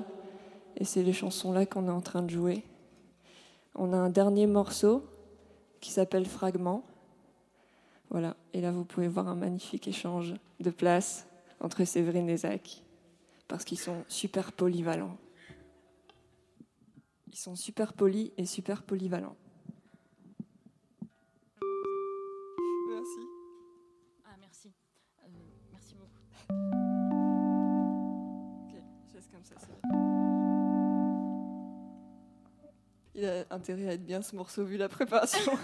et 0.76 0.84
c'est 0.84 1.03
les 1.03 1.14
chansons 1.14 1.53
là 1.53 1.66
qu'on 1.66 1.88
est 1.88 1.91
en 1.91 2.01
train 2.01 2.22
de 2.22 2.30
jouer. 2.30 2.64
On 3.76 3.93
a 3.93 3.97
un 3.97 4.10
dernier 4.10 4.47
morceau 4.47 5.06
qui 5.80 5.91
s'appelle 5.91 6.26
Fragment. 6.26 6.84
Voilà, 8.10 8.36
et 8.53 8.62
là 8.62 8.72
vous 8.72 8.84
pouvez 8.84 9.08
voir 9.08 9.28
un 9.28 9.36
magnifique 9.36 9.88
échange 9.88 10.36
de 10.60 10.70
place 10.70 11.26
entre 11.60 11.84
Séverine 11.86 12.30
et 12.30 12.38
Zach 12.38 12.84
parce 13.47 13.64
qu'ils 13.64 13.80
sont 13.80 14.03
super 14.08 14.51
polyvalents. 14.51 15.18
Ils 17.32 17.38
sont 17.38 17.56
super 17.56 17.93
polis 17.93 18.32
et 18.38 18.45
super 18.45 18.84
polyvalents. 18.84 19.36
Ça. 29.46 29.68
Il 33.14 33.26
a 33.26 33.46
intérêt 33.50 33.88
à 33.88 33.93
être 33.93 34.06
bien 34.06 34.22
ce 34.22 34.36
morceau 34.36 34.66
vu 34.66 34.78
la 34.78 34.89
préparation. 34.89 35.54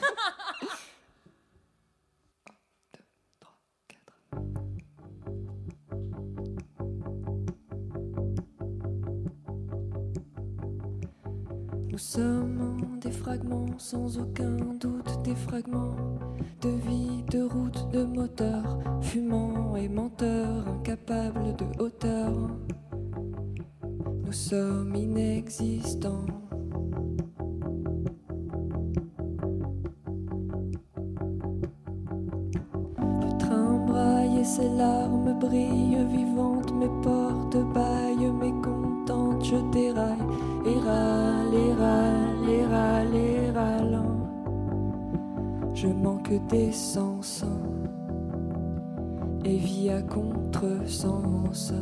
Nous 11.89 11.97
sommes 11.97 12.99
des 13.01 13.11
fragments 13.11 13.77
sans 13.77 14.17
aucun 14.17 14.55
doute, 14.79 15.21
des 15.23 15.35
fragments 15.35 15.95
de 16.61 16.69
vie, 16.69 17.23
de 17.29 17.41
route, 17.41 17.89
de 17.91 18.03
moteur, 18.03 18.79
fumant 19.01 19.75
et 19.75 19.89
menteur, 19.89 20.67
incapables 20.67 21.55
de 21.57 21.65
hauteur. 21.81 22.31
Nous 24.31 24.37
sommes 24.37 24.95
inexistants. 24.95 26.25
Le 32.97 33.37
train 33.37 33.85
braille 33.85 34.39
et 34.39 34.45
ses 34.45 34.69
larmes 34.69 35.37
brillent 35.37 36.07
vivantes, 36.09 36.73
mes 36.73 36.87
portes 37.03 37.57
baillent 37.73 38.31
mécontentes, 38.31 39.43
je 39.43 39.57
déraille 39.73 40.15
et 40.65 40.79
râle, 40.79 41.53
et 41.53 41.73
râle, 41.73 42.49
et 42.49 42.65
râle, 42.65 43.15
et 43.15 43.51
râle. 43.51 44.01
Je 45.73 45.87
manque 45.87 46.31
d'essence 46.47 47.43
et 49.43 49.57
vis 49.57 49.89
à 49.89 50.01
contresens. 50.01 51.73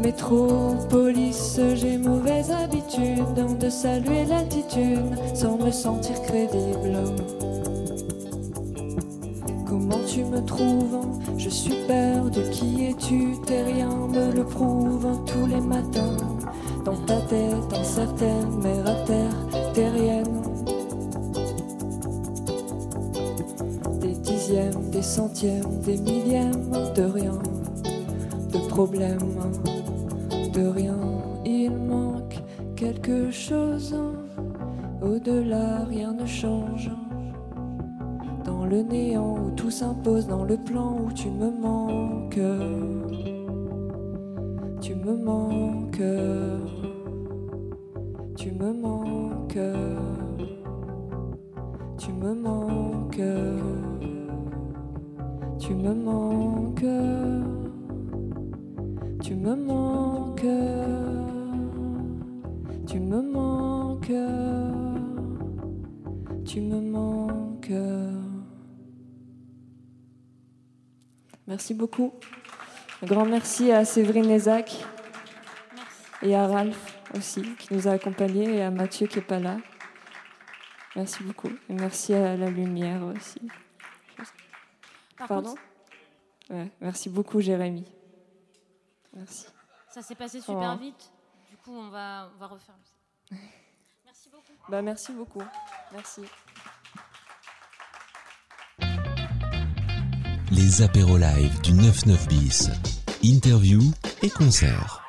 Métropolis. 0.00 1.60
J'ai 1.74 1.98
mauvaise 1.98 2.50
habitude 2.50 3.58
de 3.58 3.70
saluer 3.70 4.24
l'altitude 4.24 5.16
sans 5.34 5.58
me 5.58 5.70
sentir 5.70 6.20
crédible. 6.22 6.96
Comment 9.66 10.00
tu 10.06 10.24
me 10.24 10.44
trouves? 10.44 11.00
Je 11.38 11.48
suis 11.48 11.74
perdu, 11.86 12.40
qui 12.50 12.86
es-tu? 12.86 13.36
Tes 13.46 13.62
rien 13.62 13.88
me 13.88 14.32
le 14.32 14.44
prouve 14.44 15.06
tous 15.26 15.46
les 15.46 15.60
matins. 15.60 16.16
Dans 16.84 16.96
ta 17.06 17.20
tête 17.22 17.72
incertaine, 17.72 18.50
mer 18.62 18.86
à 18.86 18.94
terre, 19.06 19.72
terrienne. 19.74 20.42
Des 24.00 24.14
dixièmes, 24.14 24.90
des 24.90 25.02
centièmes, 25.02 25.80
des 25.84 25.98
millièmes 25.98 26.70
de 26.94 27.02
rien, 27.02 27.38
de 28.52 28.58
problème, 28.68 29.18
de 30.52 30.66
rien. 30.66 30.98
Il 31.44 31.70
manque 31.70 32.42
quelque 32.76 33.30
chose. 33.30 33.94
Au-delà, 35.02 35.84
rien 35.88 36.12
ne 36.12 36.26
change. 36.26 36.90
Dans 38.44 38.64
le 38.66 38.82
néant 38.82 39.36
où 39.38 39.50
tout 39.50 39.70
s'impose, 39.70 40.26
dans 40.26 40.44
le 40.44 40.56
plan 40.56 40.96
où 41.04 41.12
tu 41.12 41.28
me 41.30 41.50
manques. 41.50 42.40
Tu 44.80 44.94
me 44.94 45.16
manques. 45.16 46.02
Tu 48.36 48.52
me 48.52 48.72
manques. 48.72 49.58
Tu 51.98 52.12
me 52.12 52.34
manques. 52.34 53.22
Tu 55.58 55.74
me 55.74 55.94
manques. 55.94 56.84
Tu 59.22 59.34
me 59.34 59.54
manques. 59.54 60.09
Tu 60.40 60.46
me 62.98 63.20
manques. 63.20 64.06
Tu 66.46 66.60
me 66.62 66.80
manques. 66.80 67.70
Merci 71.46 71.74
beaucoup. 71.74 72.14
Un 73.02 73.06
grand 73.06 73.26
merci 73.26 73.70
à 73.70 73.84
Séverine 73.84 74.30
Ezac 74.30 74.82
et 76.22 76.34
à 76.34 76.46
Ralph 76.46 76.96
aussi 77.14 77.42
qui 77.58 77.74
nous 77.74 77.86
a 77.86 77.92
accompagnés 77.92 78.56
et 78.56 78.62
à 78.62 78.70
Mathieu 78.70 79.08
qui 79.08 79.18
n'est 79.18 79.24
pas 79.24 79.40
là. 79.40 79.58
Merci 80.96 81.22
beaucoup. 81.22 81.50
Et 81.68 81.74
merci 81.74 82.14
à 82.14 82.38
la 82.38 82.48
lumière 82.48 83.02
aussi. 83.14 83.42
Par 85.18 85.28
Pardon? 85.28 85.50
Contre, 85.50 85.62
Ouais, 86.48 86.70
Merci 86.80 87.10
beaucoup 87.10 87.40
Jérémy. 87.40 87.84
Merci. 89.14 89.46
Ça 89.90 90.02
s'est 90.02 90.14
passé 90.14 90.40
super 90.40 90.74
Oh. 90.76 90.80
vite. 90.80 91.12
Du 91.50 91.56
coup, 91.56 91.72
on 91.76 91.88
va, 91.90 92.30
on 92.34 92.38
va 92.38 92.46
refaire. 92.46 92.74
le- 93.30 93.36
Merci 94.04 94.28
beaucoup. 94.30 94.70
Bah, 94.70 94.82
merci 94.82 95.12
beaucoup. 95.12 95.42
Merci. 95.92 96.22
Les 100.50 100.82
apéros 100.82 101.16
live 101.16 101.60
du 101.62 101.72
99 101.74 102.28
bis. 102.28 102.70
Interview 103.22 103.80
et 104.22 104.30
concert. 104.30 105.02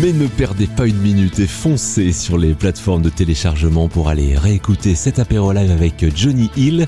Mais 0.00 0.12
ne 0.12 0.28
perdez 0.28 0.68
pas 0.68 0.86
une 0.86 0.98
minute 0.98 1.40
et 1.40 1.48
foncez 1.48 2.12
sur 2.12 2.38
les 2.38 2.54
plateformes 2.54 3.02
de 3.02 3.08
téléchargement 3.08 3.88
pour 3.88 4.08
aller 4.08 4.38
réécouter 4.38 4.94
cet 4.94 5.18
apéro 5.18 5.52
live 5.52 5.72
avec 5.72 6.04
Johnny 6.14 6.52
Hill. 6.56 6.86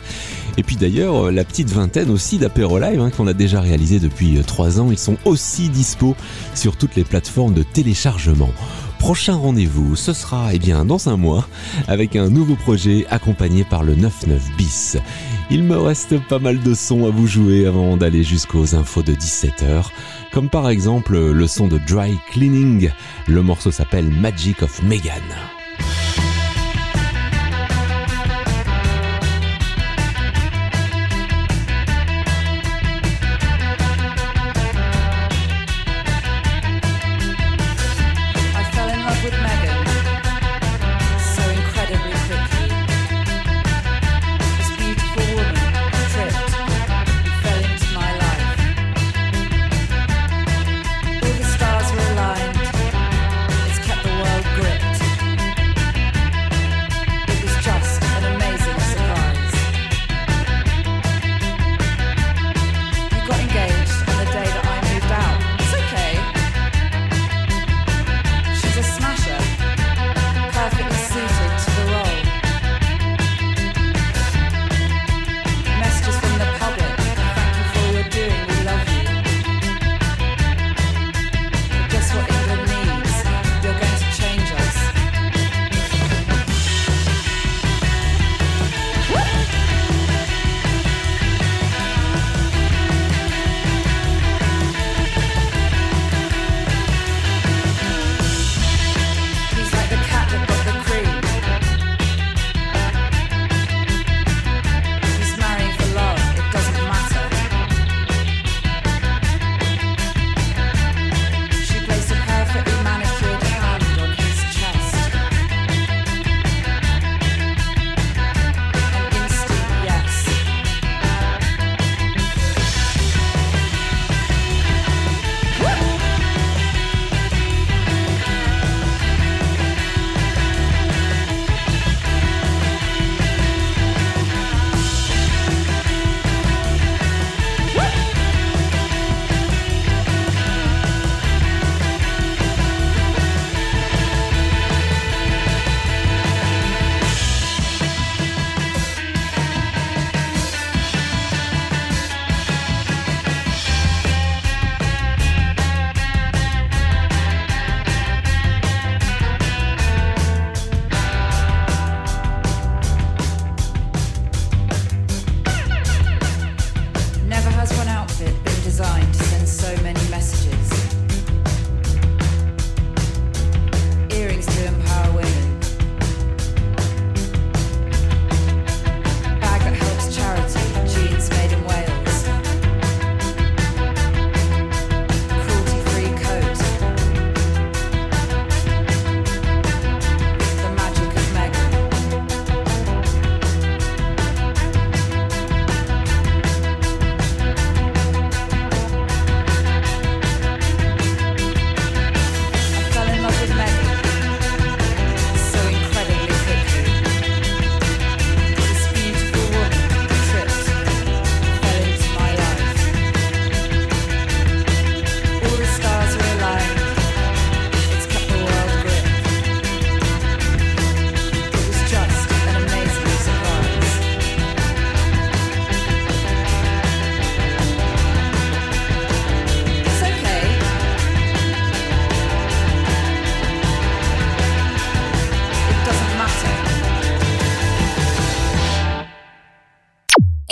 Et 0.59 0.62
puis 0.62 0.76
d'ailleurs, 0.76 1.32
la 1.32 1.42
petite 1.42 1.70
vingtaine 1.70 2.09
aussi 2.09 2.38
d'apéro 2.38 2.78
live 2.78 3.01
hein, 3.01 3.11
qu'on 3.11 3.26
a 3.26 3.32
déjà 3.32 3.61
réalisé 3.61 3.99
depuis 3.99 4.38
euh, 4.38 4.45
trois 4.45 4.80
ans, 4.80 4.92
ils 4.92 4.99
sont 4.99 5.16
aussi 5.24 5.70
dispo 5.70 6.14
sur 6.55 6.76
toutes 6.76 6.95
les 6.95 7.03
plateformes 7.03 7.53
de 7.53 7.64
téléchargement. 7.64 8.51
Prochain 9.01 9.34
rendez-vous, 9.34 9.97
ce 9.97 10.12
sera 10.12 10.55
eh 10.55 10.61
bien 10.61 10.84
dans 10.84 11.09
un 11.09 11.16
mois 11.16 11.49
avec 11.88 12.14
un 12.14 12.30
nouveau 12.30 12.55
projet 12.55 13.07
accompagné 13.11 13.64
par 13.64 13.82
le 13.82 13.97
99 13.97 14.57
bis. 14.57 14.99
Il 15.51 15.62
me 15.62 15.76
reste 15.76 16.18
pas 16.26 16.38
mal 16.38 16.61
de 16.61 16.74
sons 16.74 17.07
à 17.07 17.11
vous 17.11 17.26
jouer 17.26 17.66
avant 17.66 17.97
d'aller 17.97 18.22
jusqu'aux 18.22 18.74
infos 18.74 19.03
de 19.03 19.12
17h, 19.12 19.90
comme 20.32 20.49
par 20.49 20.70
exemple 20.70 21.18
le 21.18 21.47
son 21.47 21.68
de 21.68 21.78
Dry 21.78 22.18
Cleaning. 22.30 22.90
Le 23.28 23.42
morceau 23.42 23.70
s'appelle 23.70 24.11
Magic 24.11 24.62
of 24.62 24.82
Megan. 24.82 25.22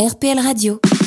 RPL 0.03 0.40
Radio. 0.42 1.01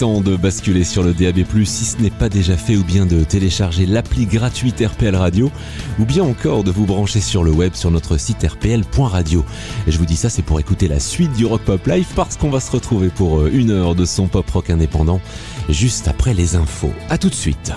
de 0.00 0.34
basculer 0.34 0.82
sur 0.84 1.02
le 1.02 1.12
DAB+, 1.12 1.44
si 1.64 1.84
ce 1.84 1.98
n'est 1.98 2.08
pas 2.08 2.30
déjà 2.30 2.56
fait, 2.56 2.74
ou 2.74 2.82
bien 2.82 3.04
de 3.04 3.22
télécharger 3.22 3.84
l'appli 3.84 4.24
gratuite 4.24 4.82
RPL 4.82 5.14
Radio, 5.14 5.50
ou 5.98 6.06
bien 6.06 6.22
encore 6.22 6.64
de 6.64 6.70
vous 6.70 6.86
brancher 6.86 7.20
sur 7.20 7.44
le 7.44 7.50
web 7.50 7.74
sur 7.74 7.90
notre 7.90 8.16
site 8.16 8.42
rpl.radio. 8.42 9.44
Je 9.86 9.98
vous 9.98 10.06
dis 10.06 10.16
ça, 10.16 10.30
c'est 10.30 10.40
pour 10.40 10.58
écouter 10.58 10.88
la 10.88 11.00
suite 11.00 11.34
du 11.34 11.44
Rock 11.44 11.60
Pop 11.62 11.86
Live, 11.86 12.06
parce 12.16 12.38
qu'on 12.38 12.48
va 12.48 12.60
se 12.60 12.70
retrouver 12.70 13.08
pour 13.08 13.40
euh, 13.40 13.50
une 13.52 13.70
heure 13.70 13.94
de 13.94 14.06
son 14.06 14.26
pop 14.26 14.48
rock 14.48 14.70
indépendant, 14.70 15.20
juste 15.68 16.08
après 16.08 16.32
les 16.32 16.56
infos. 16.56 16.94
À 17.10 17.18
tout 17.18 17.28
de 17.28 17.34
suite. 17.34 17.70